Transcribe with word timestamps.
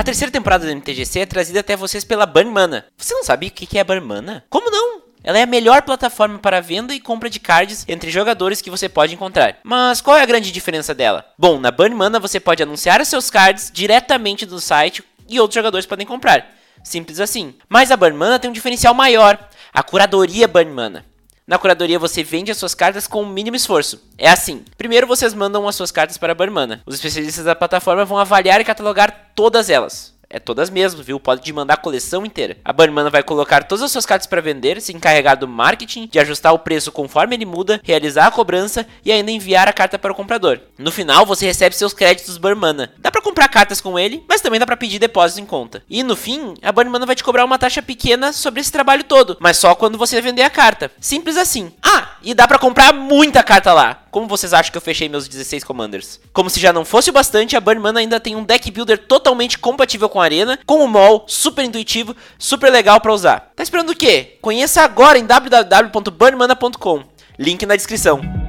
A 0.00 0.02
terceira 0.02 0.32
temporada 0.32 0.64
do 0.64 0.72
MTGC 0.74 1.20
é 1.20 1.26
trazida 1.26 1.60
até 1.60 1.76
vocês 1.76 2.04
pela 2.04 2.24
Banmana. 2.24 2.86
Você 2.96 3.12
não 3.12 3.22
sabia 3.22 3.50
o 3.50 3.52
que 3.52 3.76
é 3.76 3.82
a 3.82 3.84
Banmana? 3.84 4.42
Como 4.48 4.70
não? 4.70 5.02
Ela 5.22 5.40
é 5.40 5.42
a 5.42 5.46
melhor 5.46 5.82
plataforma 5.82 6.38
para 6.38 6.58
venda 6.58 6.94
e 6.94 7.00
compra 7.00 7.28
de 7.28 7.38
cards 7.38 7.84
entre 7.86 8.10
jogadores 8.10 8.62
que 8.62 8.70
você 8.70 8.88
pode 8.88 9.14
encontrar. 9.14 9.58
Mas 9.62 10.00
qual 10.00 10.16
é 10.16 10.22
a 10.22 10.26
grande 10.26 10.52
diferença 10.52 10.94
dela? 10.94 11.26
Bom, 11.38 11.60
na 11.60 11.70
Banmana 11.70 12.18
você 12.18 12.40
pode 12.40 12.62
anunciar 12.62 13.04
seus 13.04 13.28
cards 13.28 13.70
diretamente 13.70 14.46
do 14.46 14.58
site 14.58 15.04
e 15.28 15.38
outros 15.38 15.56
jogadores 15.56 15.84
podem 15.84 16.06
comprar. 16.06 16.50
Simples 16.82 17.20
assim. 17.20 17.54
Mas 17.68 17.90
a 17.90 17.96
Banmana 17.98 18.38
tem 18.38 18.48
um 18.48 18.54
diferencial 18.54 18.94
maior, 18.94 19.38
a 19.70 19.82
curadoria 19.82 20.48
Banmana. 20.48 21.04
Na 21.50 21.58
curadoria 21.58 21.98
você 21.98 22.22
vende 22.22 22.52
as 22.52 22.58
suas 22.58 22.76
cartas 22.76 23.08
com 23.08 23.24
o 23.24 23.26
mínimo 23.26 23.56
esforço. 23.56 24.00
É 24.16 24.30
assim: 24.30 24.62
primeiro 24.78 25.04
vocês 25.04 25.34
mandam 25.34 25.66
as 25.66 25.74
suas 25.74 25.90
cartas 25.90 26.16
para 26.16 26.30
a 26.30 26.34
Barmana. 26.34 26.80
Os 26.86 26.94
especialistas 26.94 27.44
da 27.44 27.56
plataforma 27.56 28.04
vão 28.04 28.18
avaliar 28.18 28.60
e 28.60 28.64
catalogar 28.64 29.32
todas 29.34 29.68
elas. 29.68 30.14
É 30.32 30.38
todas 30.38 30.70
mesmo, 30.70 31.02
viu? 31.02 31.18
Pode 31.18 31.52
mandar 31.52 31.74
a 31.74 31.76
coleção 31.76 32.24
inteira. 32.24 32.56
A 32.64 32.72
Banmana 32.72 33.10
vai 33.10 33.20
colocar 33.20 33.64
todas 33.64 33.82
as 33.82 33.90
suas 33.90 34.06
cartas 34.06 34.28
para 34.28 34.40
vender, 34.40 34.80
se 34.80 34.92
encarregar 34.92 35.36
do 35.36 35.48
marketing, 35.48 36.06
de 36.06 36.20
ajustar 36.20 36.54
o 36.54 36.58
preço 36.60 36.92
conforme 36.92 37.34
ele 37.34 37.44
muda, 37.44 37.80
realizar 37.82 38.28
a 38.28 38.30
cobrança 38.30 38.86
e 39.04 39.10
ainda 39.10 39.32
enviar 39.32 39.66
a 39.66 39.72
carta 39.72 39.98
para 39.98 40.12
o 40.12 40.14
comprador. 40.14 40.60
No 40.78 40.92
final, 40.92 41.26
você 41.26 41.46
recebe 41.46 41.74
seus 41.74 41.92
créditos 41.92 42.38
Banmana. 42.38 42.92
Dá 42.98 43.10
para 43.10 43.20
comprar 43.20 43.48
cartas 43.48 43.80
com 43.80 43.98
ele, 43.98 44.22
mas 44.28 44.40
também 44.40 44.60
dá 44.60 44.66
para 44.66 44.76
pedir 44.76 45.00
depósito 45.00 45.40
em 45.40 45.46
conta. 45.46 45.82
E 45.90 46.04
no 46.04 46.14
fim, 46.14 46.54
a 46.62 46.70
Banmana 46.70 47.06
vai 47.06 47.16
te 47.16 47.24
cobrar 47.24 47.44
uma 47.44 47.58
taxa 47.58 47.82
pequena 47.82 48.32
sobre 48.32 48.60
esse 48.60 48.70
trabalho 48.70 49.02
todo, 49.02 49.36
mas 49.40 49.56
só 49.56 49.74
quando 49.74 49.98
você 49.98 50.20
vender 50.20 50.42
a 50.42 50.50
carta. 50.50 50.92
Simples 51.00 51.36
assim. 51.36 51.72
Ah, 51.82 52.10
e 52.22 52.34
dá 52.34 52.46
para 52.46 52.58
comprar 52.58 52.92
muita 52.92 53.42
carta 53.42 53.72
lá. 53.72 54.04
Como 54.10 54.26
vocês 54.26 54.52
acham 54.52 54.72
que 54.72 54.76
eu 54.76 54.82
fechei 54.82 55.08
meus 55.08 55.28
16 55.28 55.62
Commanders? 55.64 56.20
Como 56.32 56.50
se 56.50 56.58
já 56.58 56.72
não 56.72 56.84
fosse 56.84 57.10
o 57.10 57.12
bastante, 57.12 57.56
a 57.56 57.60
Burnman 57.60 57.96
ainda 57.96 58.18
tem 58.18 58.34
um 58.34 58.42
deck 58.42 58.70
builder 58.70 58.98
totalmente 58.98 59.58
compatível 59.58 60.08
com 60.08 60.19
a 60.20 60.24
Arena, 60.24 60.58
com 60.66 60.84
o 60.84 60.88
mall, 60.88 61.24
super 61.26 61.64
intuitivo, 61.64 62.14
super 62.38 62.70
legal 62.70 63.00
para 63.00 63.12
usar. 63.12 63.52
Tá 63.54 63.62
esperando 63.62 63.90
o 63.90 63.96
quê? 63.96 64.38
Conheça 64.40 64.82
agora 64.82 65.18
em 65.18 65.24
www.burnmana.com. 65.26 67.04
Link 67.38 67.64
na 67.66 67.76
descrição. 67.76 68.39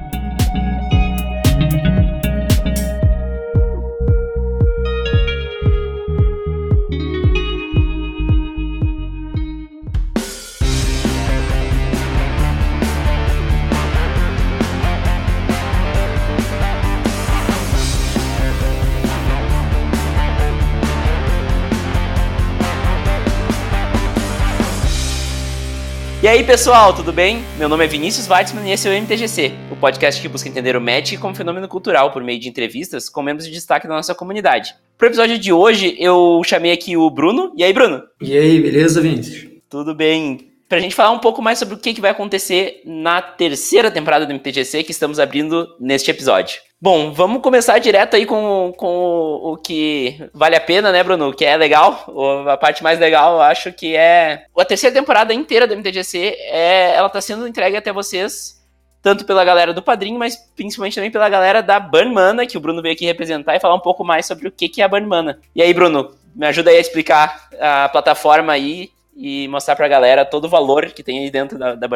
E 26.22 26.28
aí, 26.28 26.44
pessoal, 26.44 26.94
tudo 26.94 27.12
bem? 27.12 27.42
Meu 27.58 27.68
nome 27.68 27.84
é 27.84 27.88
Vinícius 27.88 28.30
Weitzman 28.30 28.68
e 28.68 28.70
esse 28.70 28.86
é 28.86 28.92
o 28.92 28.94
MTGC, 28.94 29.52
o 29.72 29.74
podcast 29.74 30.22
que 30.22 30.28
busca 30.28 30.48
entender 30.48 30.76
o 30.76 30.80
Magic 30.80 31.18
como 31.18 31.34
fenômeno 31.34 31.66
cultural 31.66 32.12
por 32.12 32.22
meio 32.22 32.38
de 32.38 32.48
entrevistas 32.48 33.08
com 33.08 33.22
membros 33.22 33.44
de 33.44 33.52
destaque 33.52 33.88
da 33.88 33.96
nossa 33.96 34.14
comunidade. 34.14 34.72
Pro 34.96 35.08
episódio 35.08 35.36
de 35.36 35.52
hoje, 35.52 35.96
eu 35.98 36.40
chamei 36.44 36.70
aqui 36.70 36.96
o 36.96 37.10
Bruno. 37.10 37.52
E 37.56 37.64
aí, 37.64 37.72
Bruno? 37.72 38.04
E 38.20 38.38
aí, 38.38 38.60
beleza, 38.60 39.00
Vinícius? 39.00 39.48
Tudo 39.68 39.96
bem. 39.96 40.51
Pra 40.72 40.80
gente 40.80 40.94
falar 40.94 41.10
um 41.10 41.18
pouco 41.18 41.42
mais 41.42 41.58
sobre 41.58 41.74
o 41.74 41.78
que, 41.78 41.92
que 41.92 42.00
vai 42.00 42.12
acontecer 42.12 42.80
na 42.86 43.20
terceira 43.20 43.90
temporada 43.90 44.24
do 44.24 44.32
MTGC 44.32 44.82
que 44.82 44.90
estamos 44.90 45.20
abrindo 45.20 45.68
neste 45.78 46.10
episódio. 46.10 46.62
Bom, 46.80 47.12
vamos 47.12 47.42
começar 47.42 47.78
direto 47.78 48.16
aí 48.16 48.24
com, 48.24 48.72
com 48.74 49.38
o 49.42 49.58
que 49.58 50.30
vale 50.32 50.56
a 50.56 50.60
pena, 50.62 50.90
né, 50.90 51.04
Bruno? 51.04 51.34
Que 51.34 51.44
é 51.44 51.58
legal. 51.58 52.06
A 52.48 52.56
parte 52.56 52.82
mais 52.82 52.98
legal, 52.98 53.34
eu 53.34 53.42
acho 53.42 53.70
que 53.70 53.94
é. 53.94 54.46
A 54.56 54.64
terceira 54.64 54.96
temporada 54.96 55.34
inteira 55.34 55.66
do 55.66 55.76
MTGC, 55.76 56.38
é, 56.38 56.94
ela 56.96 57.10
tá 57.10 57.20
sendo 57.20 57.46
entregue 57.46 57.76
até 57.76 57.92
vocês, 57.92 58.58
tanto 59.02 59.26
pela 59.26 59.44
galera 59.44 59.74
do 59.74 59.82
Padrinho, 59.82 60.18
mas 60.18 60.38
principalmente 60.56 60.94
também 60.94 61.10
pela 61.10 61.28
galera 61.28 61.62
da 61.62 61.78
Burnmana, 61.78 62.46
que 62.46 62.56
o 62.56 62.60
Bruno 62.60 62.80
veio 62.80 62.94
aqui 62.94 63.04
representar 63.04 63.54
e 63.54 63.60
falar 63.60 63.74
um 63.74 63.80
pouco 63.80 64.02
mais 64.02 64.24
sobre 64.24 64.48
o 64.48 64.50
que, 64.50 64.80
é 64.80 64.84
a 64.84 64.88
Burnmana. 64.88 65.38
E 65.54 65.60
aí, 65.60 65.74
Bruno, 65.74 66.14
me 66.34 66.46
ajuda 66.46 66.70
aí 66.70 66.78
a 66.78 66.80
explicar 66.80 67.50
a 67.60 67.90
plataforma 67.90 68.54
aí 68.54 68.88
e 69.14 69.46
mostrar 69.48 69.76
pra 69.76 69.88
galera 69.88 70.24
todo 70.24 70.44
o 70.44 70.48
valor 70.48 70.86
que 70.86 71.02
tem 71.02 71.20
aí 71.20 71.30
dentro 71.30 71.58
da, 71.58 71.74
da. 71.74 71.88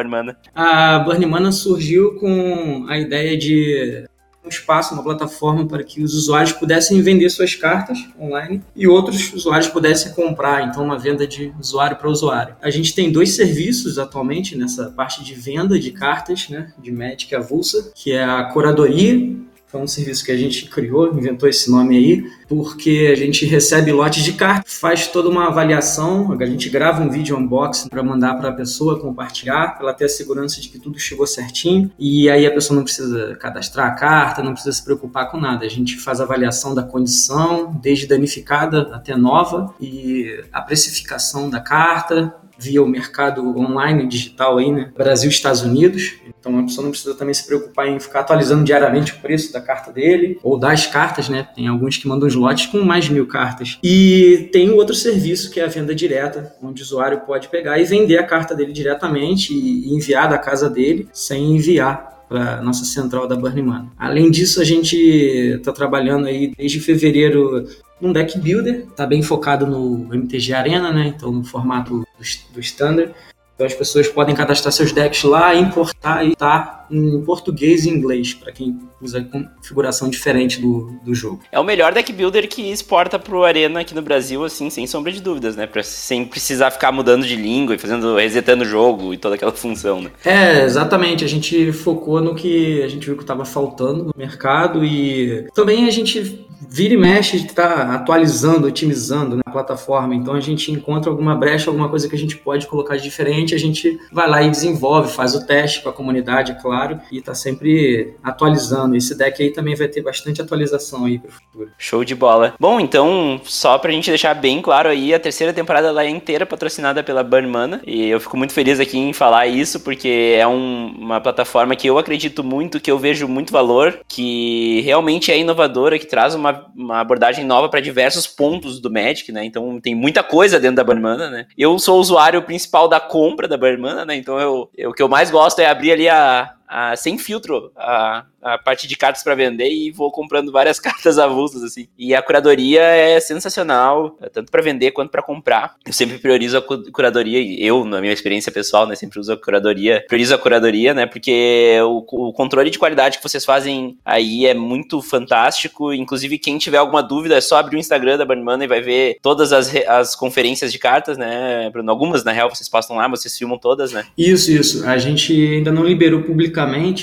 A 0.53 0.99
Burnmana 0.99 1.51
surgiu 1.51 2.15
com 2.15 2.85
a 2.87 2.97
ideia 2.97 3.37
de 3.37 4.07
um 4.47 4.49
espaço, 4.49 4.93
uma 4.93 5.03
plataforma 5.03 5.67
para 5.67 5.83
que 5.83 6.01
os 6.01 6.13
usuários 6.13 6.53
pudessem 6.53 7.01
vender 7.01 7.29
suas 7.29 7.53
cartas 7.53 7.99
online 8.19 8.61
e 8.75 8.87
outros 8.87 9.33
usuários 9.33 9.67
pudessem 9.67 10.13
comprar, 10.13 10.63
então 10.63 10.83
uma 10.83 10.97
venda 10.97 11.27
de 11.27 11.53
usuário 11.59 11.97
para 11.97 12.09
usuário. 12.09 12.55
A 12.61 12.69
gente 12.69 12.95
tem 12.95 13.11
dois 13.11 13.35
serviços 13.35 13.99
atualmente 13.99 14.57
nessa 14.57 14.89
parte 14.91 15.23
de 15.23 15.35
venda 15.35 15.77
de 15.77 15.91
cartas, 15.91 16.47
né, 16.49 16.71
de 16.79 16.91
Magic 16.91 17.35
avulsa, 17.35 17.91
que 17.93 18.13
é 18.13 18.23
a 18.23 18.45
curadoria 18.45 19.35
foi 19.67 19.81
um 19.81 19.87
serviço 19.87 20.23
que 20.23 20.31
a 20.31 20.37
gente 20.37 20.65
criou, 20.69 21.13
inventou 21.13 21.47
esse 21.47 21.69
nome 21.69 21.97
aí, 21.97 22.23
porque 22.47 23.09
a 23.11 23.15
gente 23.15 23.45
recebe 23.45 23.91
lotes 23.91 24.23
de 24.23 24.31
cartas, 24.33 24.73
faz 24.79 25.07
toda 25.07 25.27
uma 25.27 25.47
avaliação, 25.47 26.31
a 26.31 26.45
gente 26.45 26.69
grava 26.69 27.03
um 27.03 27.09
vídeo 27.09 27.37
unboxing 27.37 27.89
para 27.89 28.01
mandar 28.01 28.35
para 28.35 28.49
a 28.49 28.53
pessoa 28.53 28.97
compartilhar, 28.97 29.75
para 29.75 29.87
ela 29.87 29.93
ter 29.93 30.05
a 30.05 30.09
segurança 30.09 30.61
de 30.61 30.69
que 30.69 30.79
tudo 30.79 30.97
chegou 30.97 31.27
certinho, 31.27 31.91
e 31.99 32.29
aí 32.29 32.45
a 32.45 32.53
pessoa 32.53 32.77
não 32.77 32.83
precisa 32.83 33.35
cadastrar 33.35 33.87
a 33.87 33.91
carta, 33.91 34.41
não 34.41 34.53
precisa 34.53 34.73
se 34.73 34.83
preocupar 34.83 35.29
com 35.29 35.37
nada. 35.37 35.65
A 35.65 35.69
gente 35.69 35.97
faz 35.97 36.21
a 36.21 36.23
avaliação 36.23 36.73
da 36.73 36.83
condição, 36.83 37.77
desde 37.81 38.07
danificada 38.07 38.89
até 38.93 39.17
nova, 39.17 39.75
e 39.81 40.43
a 40.53 40.61
precificação 40.61 41.49
da 41.49 41.59
carta, 41.59 42.33
via 42.59 42.81
o 42.81 42.87
mercado 42.87 43.57
online 43.57 44.07
digital 44.07 44.57
aí, 44.57 44.71
né? 44.71 44.91
Brasil 44.95 45.29
Estados 45.29 45.61
Unidos. 45.61 46.15
Então 46.39 46.59
a 46.59 46.63
pessoa 46.63 46.83
não 46.83 46.91
precisa 46.91 47.15
também 47.15 47.33
se 47.33 47.45
preocupar 47.45 47.87
em 47.87 47.99
ficar 47.99 48.21
atualizando 48.21 48.63
diariamente 48.63 49.13
o 49.13 49.17
preço 49.17 49.51
da 49.51 49.61
carta 49.61 49.91
dele 49.91 50.39
ou 50.43 50.57
das 50.57 50.87
cartas, 50.87 51.29
né? 51.29 51.47
Tem 51.55 51.67
alguns 51.67 51.97
que 51.97 52.07
mandam 52.07 52.27
os 52.27 52.35
lotes 52.35 52.67
com 52.67 52.81
mais 52.81 53.05
de 53.05 53.13
mil 53.13 53.27
cartas. 53.27 53.77
E 53.83 54.49
tem 54.51 54.69
outro 54.71 54.95
serviço 54.95 55.51
que 55.51 55.59
é 55.59 55.65
a 55.65 55.67
venda 55.67 55.93
direta, 55.93 56.55
onde 56.61 56.81
o 56.81 56.85
usuário 56.85 57.21
pode 57.21 57.47
pegar 57.49 57.79
e 57.79 57.83
vender 57.83 58.17
a 58.17 58.23
carta 58.23 58.55
dele 58.55 58.71
diretamente 58.71 59.53
e 59.53 59.93
enviar 59.93 60.29
da 60.29 60.37
casa 60.37 60.69
dele 60.69 61.07
sem 61.11 61.55
enviar 61.55 62.17
para 62.27 62.61
nossa 62.61 62.83
central 62.83 63.27
da 63.27 63.35
Burning 63.35 63.63
Man. 63.63 63.87
Além 63.97 64.29
disso, 64.29 64.61
a 64.61 64.65
gente 64.65 64.97
está 64.97 65.71
trabalhando 65.71 66.27
aí 66.27 66.53
desde 66.57 66.79
fevereiro 66.79 67.65
num 67.99 68.13
deck 68.13 68.37
builder, 68.37 68.85
está 68.89 69.05
bem 69.05 69.21
focado 69.21 69.65
no 69.65 70.13
MTG 70.13 70.53
Arena, 70.53 70.91
né? 70.91 71.13
Então 71.15 71.31
no 71.31 71.43
formato 71.43 71.99
do, 71.99 72.07
do 72.53 72.59
standard. 72.59 73.13
Então 73.57 73.65
as 73.65 73.73
pessoas 73.73 74.07
podem 74.07 74.35
cadastrar 74.35 74.71
seus 74.71 74.91
decks 74.91 75.23
lá, 75.23 75.55
importar 75.55 76.23
e 76.23 76.35
tá 76.35 76.85
em 76.91 77.19
português 77.21 77.85
e 77.85 77.89
inglês, 77.89 78.33
para 78.33 78.51
quem 78.51 78.79
usa 79.01 79.21
configuração 79.21 80.09
diferente 80.09 80.61
do, 80.61 80.99
do 81.03 81.13
jogo. 81.13 81.41
É 81.51 81.59
o 81.59 81.63
melhor 81.63 81.91
deck 81.91 82.13
builder 82.13 82.47
que 82.47 82.71
exporta 82.71 83.17
pro 83.17 83.43
Arena 83.43 83.81
aqui 83.81 83.95
no 83.95 84.01
Brasil, 84.01 84.45
assim, 84.45 84.69
sem 84.69 84.85
sombra 84.85 85.11
de 85.11 85.21
dúvidas, 85.21 85.55
né? 85.55 85.65
Pra, 85.65 85.81
sem 85.81 86.23
precisar 86.23 86.69
ficar 86.69 86.91
mudando 86.91 87.25
de 87.25 87.35
língua 87.35 87.73
e 87.73 87.79
fazendo, 87.79 88.15
resetando 88.15 88.63
o 88.63 88.67
jogo 88.67 89.11
e 89.11 89.17
toda 89.17 89.33
aquela 89.33 89.51
função, 89.57 90.01
né? 90.01 90.11
É, 90.23 90.63
exatamente. 90.63 91.25
A 91.25 91.27
gente 91.27 91.71
focou 91.71 92.21
no 92.21 92.35
que 92.35 92.83
a 92.83 92.87
gente 92.87 93.07
viu 93.07 93.15
que 93.17 93.23
estava 93.23 93.43
faltando 93.43 94.03
no 94.03 94.13
mercado 94.15 94.85
e 94.85 95.47
também 95.55 95.87
a 95.87 95.91
gente 95.91 96.46
vira 96.61 96.93
e 96.93 96.97
mexe 96.97 97.37
está 97.37 97.95
atualizando, 97.95 98.67
otimizando 98.67 99.35
né, 99.35 99.41
a 99.45 99.51
plataforma. 99.51 100.15
Então 100.15 100.33
a 100.33 100.39
gente 100.39 100.71
encontra 100.71 101.09
alguma 101.09 101.35
brecha, 101.35 101.69
alguma 101.69 101.89
coisa 101.89 102.07
que 102.07 102.15
a 102.15 102.19
gente 102.19 102.37
pode 102.37 102.67
colocar 102.67 102.95
de 102.95 103.07
diferente, 103.07 103.55
a 103.55 103.57
gente 103.57 103.99
vai 104.11 104.29
lá 104.29 104.43
e 104.43 104.49
desenvolve, 104.49 105.11
faz 105.11 105.33
o 105.33 105.45
teste 105.45 105.81
com 105.81 105.89
a 105.89 105.93
comunidade, 105.93 106.51
é 106.51 106.55
claro, 106.55 106.99
e 107.11 107.17
está 107.17 107.33
sempre 107.33 108.15
atualizando. 108.23 108.95
Esse 108.95 109.17
deck 109.17 109.41
aí 109.41 109.51
também 109.51 109.75
vai 109.75 109.87
ter 109.87 110.01
bastante 110.01 110.41
atualização 110.41 111.05
aí 111.05 111.17
para 111.17 111.29
o 111.29 111.31
futuro. 111.31 111.71
Show 111.77 112.03
de 112.03 112.13
bola. 112.13 112.53
Bom, 112.59 112.79
então, 112.79 113.39
só 113.43 113.77
para 113.77 113.89
a 113.89 113.93
gente 113.93 114.09
deixar 114.09 114.33
bem 114.33 114.61
claro 114.61 114.89
aí, 114.89 115.13
a 115.13 115.19
terceira 115.19 115.53
temporada 115.53 115.87
ela 115.87 116.03
é 116.03 116.09
inteira 116.09 116.45
patrocinada 116.45 117.03
pela 117.03 117.23
Burnmana, 117.23 117.81
e 117.85 118.09
eu 118.09 118.19
fico 118.19 118.37
muito 118.37 118.53
feliz 118.53 118.79
aqui 118.79 118.97
em 118.97 119.13
falar 119.13 119.47
isso, 119.47 119.79
porque 119.79 120.35
é 120.37 120.47
um, 120.47 120.93
uma 120.97 121.21
plataforma 121.21 121.75
que 121.75 121.87
eu 121.87 121.97
acredito 121.97 122.43
muito, 122.43 122.79
que 122.79 122.91
eu 122.91 122.99
vejo 122.99 123.27
muito 123.27 123.51
valor, 123.51 123.99
que 124.07 124.81
realmente 124.81 125.31
é 125.31 125.39
inovadora, 125.39 125.97
que 125.97 126.05
traz 126.05 126.35
uma 126.35 126.46
uma, 126.51 126.65
uma 126.75 126.99
abordagem 126.99 127.45
nova 127.45 127.69
para 127.69 127.79
diversos 127.79 128.27
pontos 128.27 128.79
do 128.79 128.91
Magic, 128.91 129.31
né? 129.31 129.45
Então 129.45 129.79
tem 129.79 129.93
muita 129.93 130.23
coisa 130.23 130.59
dentro 130.59 130.77
da 130.77 130.83
Banmana, 130.83 131.29
né? 131.29 131.47
Eu 131.57 131.77
sou 131.79 131.97
o 131.97 132.01
usuário 132.01 132.41
principal 132.41 132.87
da 132.87 132.99
compra 132.99 133.47
da 133.47 133.57
Banmana, 133.57 134.05
né? 134.05 134.15
Então 134.15 134.39
eu, 134.39 134.69
eu, 134.75 134.89
o 134.91 134.93
que 134.93 135.01
eu 135.01 135.09
mais 135.09 135.29
gosto 135.29 135.59
é 135.59 135.65
abrir 135.67 135.91
ali 135.91 136.09
a, 136.09 136.53
a, 136.67 136.95
sem 136.95 137.17
filtro 137.17 137.71
a, 137.75 138.25
a 138.41 138.57
parte 138.57 138.87
de 138.87 138.95
cartas 138.95 139.23
para 139.23 139.35
vender 139.35 139.69
e 139.69 139.91
vou 139.91 140.11
comprando 140.11 140.51
várias 140.51 140.79
cartas 140.81 141.17
avulsas, 141.17 141.63
assim. 141.63 141.87
E 141.97 142.13
a 142.13 142.21
curadoria 142.21 142.81
é 142.81 143.19
sensacional, 143.19 144.17
tanto 144.33 144.51
para 144.51 144.61
vender 144.61 144.91
quanto 144.91 145.11
para 145.11 145.21
comprar. 145.21 145.75
Eu 145.85 145.93
sempre 145.93 146.17
priorizo 146.17 146.57
a 146.57 146.61
curadoria, 146.61 147.39
eu, 147.59 147.85
na 147.85 148.01
minha 148.01 148.13
experiência 148.13 148.51
pessoal, 148.51 148.85
né, 148.85 148.95
sempre 148.95 149.19
uso 149.19 149.33
a 149.33 149.37
curadoria, 149.37 150.03
priorizo 150.07 150.35
a 150.35 150.37
curadoria, 150.37 150.93
né, 150.93 151.05
porque 151.05 151.77
o, 151.83 152.29
o 152.29 152.33
controle 152.33 152.69
de 152.69 152.79
qualidade 152.79 153.17
que 153.17 153.23
vocês 153.23 153.45
fazem 153.45 153.97
aí 154.05 154.45
é 154.45 154.53
muito 154.53 155.01
fantástico. 155.01 155.93
Inclusive, 155.93 156.37
quem 156.37 156.57
tiver 156.57 156.77
alguma 156.77 157.01
dúvida, 157.01 157.35
é 157.35 157.41
só 157.41 157.57
abrir 157.57 157.77
o 157.77 157.79
Instagram 157.79 158.17
da 158.17 158.25
Money 158.35 158.65
e 158.65 158.67
vai 158.67 158.81
ver 158.81 159.17
todas 159.21 159.51
as, 159.51 159.73
as 159.87 160.15
conferências 160.15 160.71
de 160.71 160.79
cartas, 160.79 161.17
né, 161.17 161.69
Bruno? 161.71 161.89
Algumas, 161.91 162.23
na 162.23 162.31
real, 162.31 162.49
vocês 162.49 162.69
postam 162.69 162.97
lá, 162.97 163.07
vocês 163.07 163.37
filmam 163.37 163.57
todas, 163.57 163.91
né? 163.91 164.05
Isso, 164.17 164.51
isso. 164.51 164.87
A 164.87 164.97
gente 164.97 165.33
ainda 165.33 165.71
não 165.71 165.83
liberou 165.83 166.21
publicamente, 166.21 166.56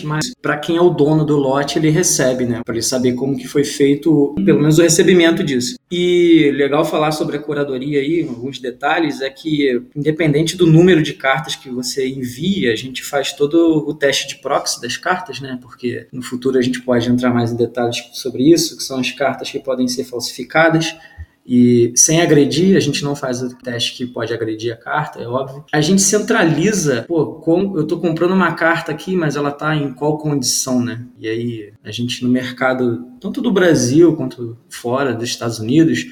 mas 0.07 0.33
para 0.41 0.57
quem 0.57 0.77
é 0.77 0.81
o 0.81 0.91
dono 0.91 1.25
do 1.25 1.37
lote, 1.37 1.79
ele 1.79 1.91
recebe, 1.91 2.45
né? 2.45 2.61
Para 2.65 2.75
ele 2.75 2.83
saber 2.83 3.15
como 3.15 3.37
que 3.37 3.47
foi 3.47 3.65
feito, 3.65 4.35
pelo 4.45 4.61
menos 4.61 4.79
o 4.79 4.83
recebimento 4.83 5.43
disso. 5.43 5.77
E 5.91 6.51
legal 6.55 6.85
falar 6.85 7.13
sobre 7.13 7.37
a 7.37 7.41
curadoria 7.41 8.01
aí, 8.01 8.27
alguns 8.29 8.59
detalhes, 8.59 9.21
é 9.21 9.31
que 9.31 9.83
independente 9.95 10.57
do 10.57 10.67
número 10.67 11.03
de 11.03 11.13
cartas 11.13 11.55
que 11.55 11.71
você 11.71 12.09
envia, 12.09 12.73
a 12.73 12.77
gente 12.77 13.03
faz 13.05 13.33
todo 13.33 13.85
o 13.87 13.95
teste 13.95 14.29
de 14.29 14.37
proxy 14.37 14.81
das 14.81 14.97
cartas, 14.97 15.41
né? 15.41 15.59
Porque 15.61 16.07
no 16.13 16.23
futuro 16.23 16.59
a 16.59 16.63
gente 16.63 16.81
pode 16.83 17.09
entrar 17.09 17.33
mais 17.33 17.53
em 17.53 17.57
detalhes 17.57 17.97
sobre 18.13 18.51
isso, 18.51 18.77
que 18.77 18.83
são 18.83 18.99
as 18.99 19.13
cartas 19.13 19.51
que 19.51 19.59
podem 19.59 19.87
ser 19.87 20.05
falsificadas. 20.05 20.97
E 21.47 21.93
sem 21.95 22.23
agredir, 22.23 22.75
a 22.75 22.81
gente 22.81 23.05
não 23.05 23.15
faz 23.15 23.43
o 23.43 23.55
teste 23.59 23.95
que 23.95 24.07
pode 24.07 24.33
agredir 24.33 24.73
a 24.73 24.77
carta, 24.77 25.21
é 25.21 25.29
óbvio. 25.29 25.63
A 25.71 25.81
gente 25.81 26.01
centraliza, 26.01 27.05
pô, 27.07 27.35
com, 27.35 27.77
eu 27.77 27.87
tô 27.87 27.99
comprando 28.01 28.33
uma 28.33 28.55
carta 28.55 28.91
aqui, 28.91 29.15
mas 29.15 29.37
ela 29.37 29.51
tá 29.51 29.77
em 29.77 29.93
qual 29.93 30.17
condição, 30.17 30.83
né? 30.83 31.05
E 31.19 31.29
aí 31.29 31.73
a 31.85 31.91
gente 31.91 32.25
no 32.25 32.31
mercado, 32.31 33.05
tanto 33.21 33.43
do 33.43 33.53
Brasil 33.53 34.17
quanto 34.17 34.57
fora 34.71 35.13
dos 35.13 35.29
Estados 35.29 35.59
Unidos 35.59 36.07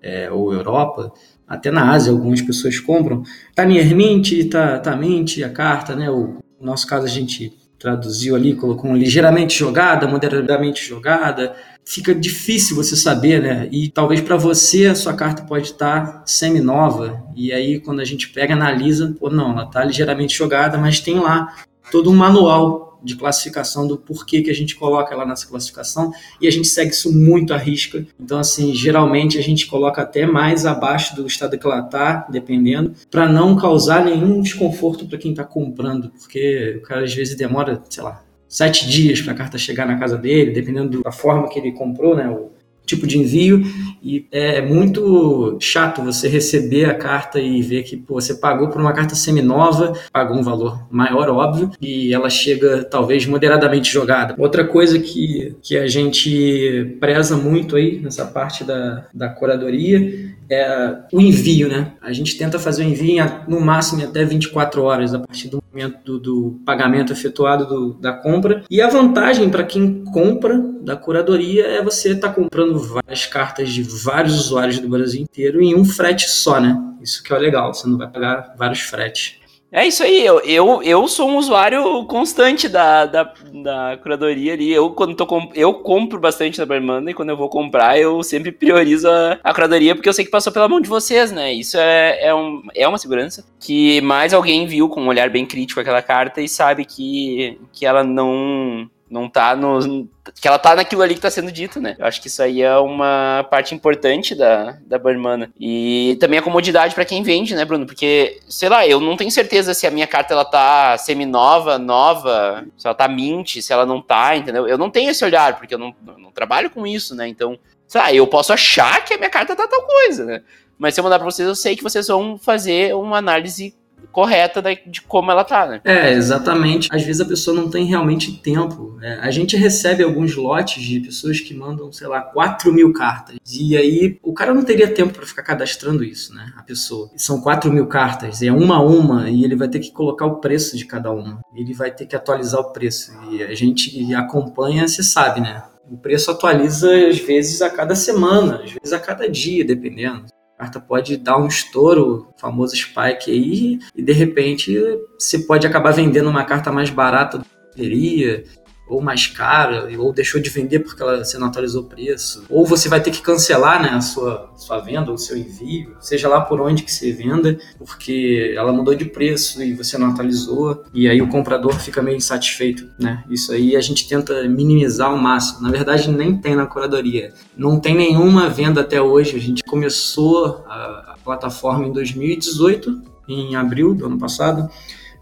é, 0.00 0.30
ou 0.30 0.52
Europa, 0.52 1.12
até 1.48 1.70
na 1.70 1.90
Ásia 1.90 2.12
algumas 2.12 2.40
pessoas 2.40 2.78
compram, 2.78 3.24
tá 3.56 3.64
near 3.64 3.92
mint, 3.92 4.48
tá, 4.48 4.78
tá 4.78 4.94
mint 4.94 5.42
a 5.42 5.48
carta, 5.48 5.96
né? 5.96 6.08
O, 6.08 6.38
no 6.60 6.66
nosso 6.66 6.86
caso 6.86 7.06
a 7.06 7.10
gente 7.10 7.52
traduziu 7.78 8.34
ali, 8.34 8.54
colocou 8.54 8.94
ligeiramente 8.94 9.58
jogada, 9.58 10.06
moderadamente 10.06 10.84
jogada, 10.84 11.54
fica 11.84 12.14
difícil 12.14 12.74
você 12.74 12.96
saber, 12.96 13.42
né? 13.42 13.68
E 13.70 13.88
talvez 13.88 14.20
para 14.20 14.36
você 14.36 14.86
a 14.86 14.94
sua 14.94 15.14
carta 15.14 15.42
pode 15.42 15.66
estar 15.66 16.22
semi-nova, 16.26 17.22
e 17.34 17.52
aí 17.52 17.78
quando 17.80 18.00
a 18.00 18.04
gente 18.04 18.28
pega, 18.30 18.54
analisa, 18.54 19.14
pô, 19.18 19.30
não, 19.30 19.52
ela 19.52 19.64
está 19.64 19.84
ligeiramente 19.84 20.36
jogada, 20.36 20.78
mas 20.78 21.00
tem 21.00 21.18
lá 21.18 21.54
todo 21.90 22.10
um 22.10 22.14
manual 22.14 22.85
de 23.02 23.16
classificação 23.16 23.86
do 23.86 23.96
porquê 23.96 24.42
que 24.42 24.50
a 24.50 24.54
gente 24.54 24.76
coloca 24.76 25.14
ela 25.14 25.26
nessa 25.26 25.46
classificação 25.46 26.12
e 26.40 26.46
a 26.46 26.50
gente 26.50 26.68
segue 26.68 26.90
isso 26.90 27.12
muito 27.12 27.54
à 27.54 27.56
risca. 27.56 28.06
Então, 28.18 28.38
assim, 28.38 28.74
geralmente 28.74 29.38
a 29.38 29.42
gente 29.42 29.66
coloca 29.66 30.02
até 30.02 30.26
mais 30.26 30.66
abaixo 30.66 31.14
do 31.14 31.26
estado 31.26 31.58
que 31.58 31.66
ela 31.66 31.80
está, 31.80 32.26
dependendo, 32.30 32.94
para 33.10 33.28
não 33.28 33.56
causar 33.56 34.04
nenhum 34.04 34.40
desconforto 34.40 35.06
para 35.06 35.18
quem 35.18 35.30
está 35.30 35.44
comprando, 35.44 36.10
porque 36.10 36.76
o 36.78 36.82
cara 36.82 37.04
às 37.04 37.14
vezes 37.14 37.36
demora, 37.36 37.82
sei 37.88 38.02
lá, 38.02 38.22
sete 38.48 38.88
dias 38.88 39.20
para 39.20 39.32
a 39.32 39.36
carta 39.36 39.58
chegar 39.58 39.86
na 39.86 39.98
casa 39.98 40.16
dele, 40.16 40.52
dependendo 40.52 41.02
da 41.02 41.12
forma 41.12 41.48
que 41.48 41.58
ele 41.58 41.72
comprou, 41.72 42.16
né? 42.16 42.28
O 42.28 42.50
tipo 42.84 43.06
de 43.06 43.18
envio 43.18 43.62
e 44.06 44.24
é 44.30 44.62
muito 44.62 45.58
chato 45.60 46.00
você 46.00 46.28
receber 46.28 46.84
a 46.84 46.94
carta 46.94 47.40
e 47.40 47.60
ver 47.60 47.82
que 47.82 47.96
pô, 47.96 48.20
você 48.20 48.34
pagou 48.34 48.68
por 48.68 48.80
uma 48.80 48.92
carta 48.92 49.16
seminova, 49.16 49.94
pagou 50.12 50.36
um 50.36 50.44
valor 50.44 50.86
maior, 50.88 51.28
óbvio, 51.28 51.72
e 51.80 52.14
ela 52.14 52.30
chega 52.30 52.84
talvez 52.84 53.26
moderadamente 53.26 53.92
jogada. 53.92 54.36
Outra 54.38 54.64
coisa 54.64 54.96
que, 55.00 55.56
que 55.60 55.76
a 55.76 55.88
gente 55.88 56.96
preza 57.00 57.36
muito 57.36 57.74
aí 57.74 57.98
nessa 57.98 58.24
parte 58.24 58.62
da, 58.62 59.06
da 59.12 59.28
curadoria 59.28 60.36
é 60.48 60.98
o 61.12 61.20
envio, 61.20 61.68
né? 61.68 61.92
A 62.00 62.12
gente 62.12 62.38
tenta 62.38 62.58
fazer 62.58 62.84
o 62.84 62.88
envio 62.88 63.20
em, 63.20 63.30
no 63.48 63.60
máximo 63.60 64.04
até 64.04 64.24
24 64.24 64.82
horas 64.82 65.12
a 65.14 65.18
partir 65.18 65.48
do 65.48 65.62
momento 65.72 65.98
do, 66.04 66.18
do 66.18 66.60
pagamento 66.64 67.12
efetuado 67.12 67.66
do, 67.66 67.94
da 67.94 68.12
compra. 68.12 68.62
E 68.70 68.80
a 68.80 68.88
vantagem 68.88 69.50
para 69.50 69.64
quem 69.64 70.04
compra 70.04 70.56
da 70.80 70.96
curadoria 70.96 71.66
é 71.66 71.82
você 71.82 72.12
estar 72.12 72.28
tá 72.28 72.34
comprando 72.34 72.78
várias 72.78 73.26
cartas 73.26 73.70
de 73.70 73.82
vários 74.02 74.38
usuários 74.38 74.78
do 74.78 74.88
Brasil 74.88 75.22
inteiro 75.22 75.62
em 75.62 75.74
um 75.74 75.84
frete 75.84 76.28
só, 76.28 76.60
né? 76.60 76.76
Isso 77.02 77.22
que 77.22 77.32
é 77.32 77.38
legal, 77.38 77.72
você 77.72 77.88
não 77.88 77.98
vai 77.98 78.08
pagar 78.08 78.54
vários 78.56 78.80
fretes. 78.80 79.38
É 79.72 79.84
isso 79.84 80.02
aí, 80.04 80.24
eu, 80.24 80.40
eu, 80.40 80.82
eu 80.82 81.08
sou 81.08 81.28
um 81.28 81.36
usuário 81.36 82.04
constante 82.06 82.68
da, 82.68 83.04
da, 83.04 83.34
da 83.62 83.98
curadoria 84.00 84.54
ali. 84.54 84.72
Eu, 84.72 84.90
quando 84.90 85.14
tô 85.16 85.26
eu 85.54 85.74
compro 85.74 86.20
bastante 86.20 86.56
da 86.56 86.64
Bermanda 86.64 87.10
e 87.10 87.14
quando 87.14 87.30
eu 87.30 87.36
vou 87.36 87.48
comprar, 87.48 87.98
eu 87.98 88.22
sempre 88.22 88.52
priorizo 88.52 89.08
a, 89.08 89.38
a 89.42 89.52
curadoria 89.52 89.94
porque 89.94 90.08
eu 90.08 90.12
sei 90.12 90.24
que 90.24 90.30
passou 90.30 90.52
pela 90.52 90.68
mão 90.68 90.80
de 90.80 90.88
vocês, 90.88 91.32
né? 91.32 91.52
Isso 91.52 91.76
é, 91.76 92.26
é, 92.26 92.34
um, 92.34 92.62
é 92.74 92.86
uma 92.86 92.96
segurança 92.96 93.44
que 93.58 94.00
mais 94.02 94.32
alguém 94.32 94.66
viu 94.66 94.88
com 94.88 95.02
um 95.02 95.08
olhar 95.08 95.28
bem 95.30 95.44
crítico 95.44 95.80
aquela 95.80 96.00
carta 96.00 96.40
e 96.40 96.48
sabe 96.48 96.84
que, 96.84 97.58
que 97.72 97.84
ela 97.84 98.04
não 98.04 98.88
não 99.08 99.28
tá 99.28 99.54
no. 99.54 100.08
Que 100.40 100.48
ela 100.48 100.58
tá 100.58 100.74
naquilo 100.74 101.02
ali 101.02 101.14
que 101.14 101.20
tá 101.20 101.30
sendo 101.30 101.52
dito, 101.52 101.80
né? 101.80 101.94
Eu 101.98 102.06
acho 102.06 102.20
que 102.20 102.26
isso 102.26 102.42
aí 102.42 102.60
é 102.60 102.76
uma 102.78 103.46
parte 103.48 103.74
importante 103.74 104.34
da, 104.34 104.76
da 104.84 104.98
Barmana. 104.98 105.50
E 105.58 106.16
também 106.20 106.38
a 106.38 106.42
comodidade 106.42 106.94
para 106.94 107.04
quem 107.04 107.22
vende, 107.22 107.54
né, 107.54 107.64
Bruno? 107.64 107.86
Porque, 107.86 108.40
sei 108.48 108.68
lá, 108.68 108.86
eu 108.86 109.00
não 109.00 109.16
tenho 109.16 109.30
certeza 109.30 109.72
se 109.72 109.86
a 109.86 109.90
minha 109.90 110.06
carta 110.06 110.34
ela 110.34 110.44
tá 110.44 110.98
semi-nova, 110.98 111.78
nova, 111.78 112.64
se 112.76 112.86
ela 112.86 112.94
tá 112.94 113.06
mint, 113.06 113.60
se 113.60 113.72
ela 113.72 113.86
não 113.86 114.02
tá, 114.02 114.36
entendeu? 114.36 114.66
Eu 114.66 114.76
não 114.76 114.90
tenho 114.90 115.10
esse 115.10 115.24
olhar, 115.24 115.56
porque 115.56 115.74
eu 115.74 115.78
não, 115.78 115.94
não 116.18 116.32
trabalho 116.32 116.70
com 116.70 116.86
isso, 116.86 117.14
né? 117.14 117.28
Então, 117.28 117.56
sei 117.86 118.00
lá, 118.00 118.12
eu 118.12 118.26
posso 118.26 118.52
achar 118.52 119.04
que 119.04 119.14
a 119.14 119.18
minha 119.18 119.30
carta 119.30 119.54
tá 119.54 119.68
tal 119.68 119.82
coisa, 119.82 120.24
né? 120.24 120.42
Mas 120.78 120.94
se 120.94 121.00
eu 121.00 121.04
mandar 121.04 121.18
pra 121.18 121.24
vocês, 121.24 121.48
eu 121.48 121.54
sei 121.54 121.76
que 121.76 121.82
vocês 121.82 122.08
vão 122.08 122.36
fazer 122.36 122.94
uma 122.94 123.18
análise 123.18 123.74
correta 124.16 124.62
de 124.86 125.02
como 125.02 125.30
ela 125.30 125.44
tá, 125.44 125.66
né? 125.66 125.80
É, 125.84 126.10
exatamente. 126.10 126.88
Às 126.90 127.02
vezes 127.02 127.20
a 127.20 127.24
pessoa 127.26 127.54
não 127.54 127.68
tem 127.68 127.84
realmente 127.84 128.32
tempo. 128.40 128.96
É, 129.02 129.18
a 129.20 129.30
gente 129.30 129.58
recebe 129.58 130.02
alguns 130.02 130.34
lotes 130.34 130.82
de 130.82 131.00
pessoas 131.00 131.38
que 131.38 131.52
mandam, 131.52 131.92
sei 131.92 132.06
lá, 132.06 132.22
4 132.22 132.72
mil 132.72 132.94
cartas. 132.94 133.36
E 133.52 133.76
aí 133.76 134.18
o 134.22 134.32
cara 134.32 134.54
não 134.54 134.64
teria 134.64 134.88
tempo 134.88 135.12
para 135.12 135.26
ficar 135.26 135.42
cadastrando 135.42 136.02
isso, 136.02 136.34
né? 136.34 136.50
A 136.56 136.62
pessoa. 136.62 137.10
São 137.14 137.42
4 137.42 137.70
mil 137.70 137.88
cartas, 137.88 138.40
é 138.40 138.50
uma 138.50 138.76
a 138.76 138.82
uma, 138.82 139.28
e 139.28 139.44
ele 139.44 139.54
vai 139.54 139.68
ter 139.68 139.80
que 139.80 139.92
colocar 139.92 140.24
o 140.24 140.36
preço 140.36 140.78
de 140.78 140.86
cada 140.86 141.10
uma. 141.10 141.42
Ele 141.54 141.74
vai 141.74 141.90
ter 141.90 142.06
que 142.06 142.16
atualizar 142.16 142.62
o 142.62 142.72
preço. 142.72 143.12
E 143.30 143.42
a 143.42 143.54
gente 143.54 144.14
acompanha, 144.14 144.88
você 144.88 145.02
sabe, 145.02 145.42
né? 145.42 145.62
O 145.90 145.98
preço 145.98 146.30
atualiza 146.30 146.90
às 147.08 147.18
vezes 147.18 147.60
a 147.60 147.68
cada 147.68 147.94
semana, 147.94 148.62
às 148.64 148.72
vezes 148.72 148.94
a 148.94 148.98
cada 148.98 149.28
dia, 149.28 149.62
dependendo. 149.62 150.24
Carta 150.58 150.80
pode 150.80 151.18
dar 151.18 151.38
um 151.38 151.46
estouro, 151.46 152.28
famoso 152.38 152.74
spike 152.74 153.30
aí, 153.30 153.78
e 153.94 154.02
de 154.02 154.12
repente 154.12 154.74
você 155.18 155.40
pode 155.40 155.66
acabar 155.66 155.92
vendendo 155.92 156.30
uma 156.30 156.44
carta 156.44 156.72
mais 156.72 156.88
barata 156.88 157.38
do 157.38 157.44
que 157.44 157.76
deveria, 157.76 158.44
ou 158.88 159.00
mais 159.00 159.26
cara, 159.26 159.88
ou 159.98 160.12
deixou 160.12 160.40
de 160.40 160.48
vender 160.48 160.80
porque 160.80 161.02
ela, 161.02 161.24
você 161.24 161.36
não 161.38 161.48
atualizou 161.48 161.82
o 161.82 161.86
preço, 161.86 162.44
ou 162.48 162.64
você 162.64 162.88
vai 162.88 163.00
ter 163.00 163.10
que 163.10 163.20
cancelar 163.20 163.82
né, 163.82 163.90
a 163.90 164.00
sua, 164.00 164.52
sua 164.56 164.78
venda, 164.78 165.12
o 165.12 165.18
seu 165.18 165.36
envio, 165.36 165.96
seja 166.00 166.28
lá 166.28 166.40
por 166.40 166.60
onde 166.60 166.82
que 166.82 166.92
você 166.92 167.12
venda, 167.12 167.58
porque 167.78 168.54
ela 168.56 168.72
mudou 168.72 168.94
de 168.94 169.04
preço 169.04 169.62
e 169.62 169.74
você 169.74 169.98
não 169.98 170.10
atualizou, 170.10 170.84
e 170.94 171.08
aí 171.08 171.20
o 171.20 171.28
comprador 171.28 171.74
fica 171.80 172.00
meio 172.00 172.16
insatisfeito. 172.16 172.88
Né? 172.98 173.24
Isso 173.28 173.52
aí 173.52 173.76
a 173.76 173.80
gente 173.80 174.08
tenta 174.08 174.48
minimizar 174.48 175.10
ao 175.10 175.16
máximo. 175.16 175.62
Na 175.62 175.70
verdade, 175.70 176.10
nem 176.10 176.36
tem 176.36 176.54
na 176.54 176.66
curadoria. 176.66 177.32
Não 177.56 177.80
tem 177.80 177.94
nenhuma 177.94 178.48
venda 178.48 178.80
até 178.80 179.00
hoje. 179.00 179.36
A 179.36 179.40
gente 179.40 179.62
começou 179.64 180.64
a, 180.68 181.14
a 181.14 181.16
plataforma 181.24 181.86
em 181.86 181.92
2018, 181.92 183.02
em 183.28 183.56
abril 183.56 183.94
do 183.94 184.06
ano 184.06 184.18
passado, 184.18 184.70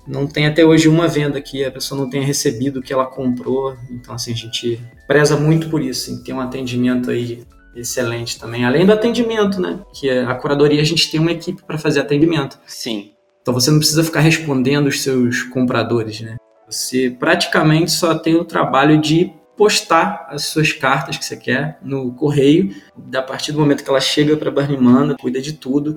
não 0.06 0.26
tem 0.26 0.46
até 0.46 0.64
hoje 0.64 0.88
uma 0.88 1.08
venda 1.08 1.40
que 1.40 1.64
a 1.64 1.70
pessoa 1.70 2.00
não 2.00 2.10
tenha 2.10 2.24
recebido 2.24 2.80
o 2.80 2.82
que 2.82 2.92
ela 2.92 3.06
comprou. 3.06 3.76
Então, 3.90 4.14
assim, 4.14 4.32
a 4.32 4.36
gente 4.36 4.80
preza 5.06 5.36
muito 5.36 5.68
por 5.68 5.82
isso, 5.82 6.10
em 6.10 6.22
ter 6.22 6.32
um 6.32 6.40
atendimento 6.40 7.10
aí 7.10 7.42
excelente 7.74 8.38
também. 8.38 8.64
Além 8.64 8.86
do 8.86 8.92
atendimento, 8.92 9.60
né? 9.60 9.80
Que 9.94 10.10
a 10.10 10.34
curadoria 10.34 10.80
a 10.80 10.84
gente 10.84 11.10
tem 11.10 11.20
uma 11.20 11.32
equipe 11.32 11.62
para 11.64 11.78
fazer 11.78 12.00
atendimento. 12.00 12.58
Sim. 12.66 13.12
Então 13.42 13.52
você 13.52 13.70
não 13.70 13.78
precisa 13.78 14.04
ficar 14.04 14.20
respondendo 14.20 14.86
os 14.86 15.02
seus 15.02 15.42
compradores, 15.42 16.20
né? 16.20 16.36
Você 16.68 17.10
praticamente 17.10 17.90
só 17.90 18.14
tem 18.14 18.34
o 18.36 18.44
trabalho 18.44 19.00
de 19.00 19.32
postar 19.56 20.26
as 20.30 20.46
suas 20.46 20.72
cartas 20.72 21.16
que 21.16 21.24
você 21.24 21.36
quer 21.36 21.78
no 21.82 22.12
correio. 22.14 22.74
A 23.14 23.22
partir 23.22 23.52
do 23.52 23.58
momento 23.58 23.84
que 23.84 23.90
ela 23.90 24.00
chega 24.00 24.36
para 24.36 24.48
a 24.48 24.52
Barnimanda, 24.52 25.16
cuida 25.16 25.40
de 25.40 25.52
tudo. 25.52 25.96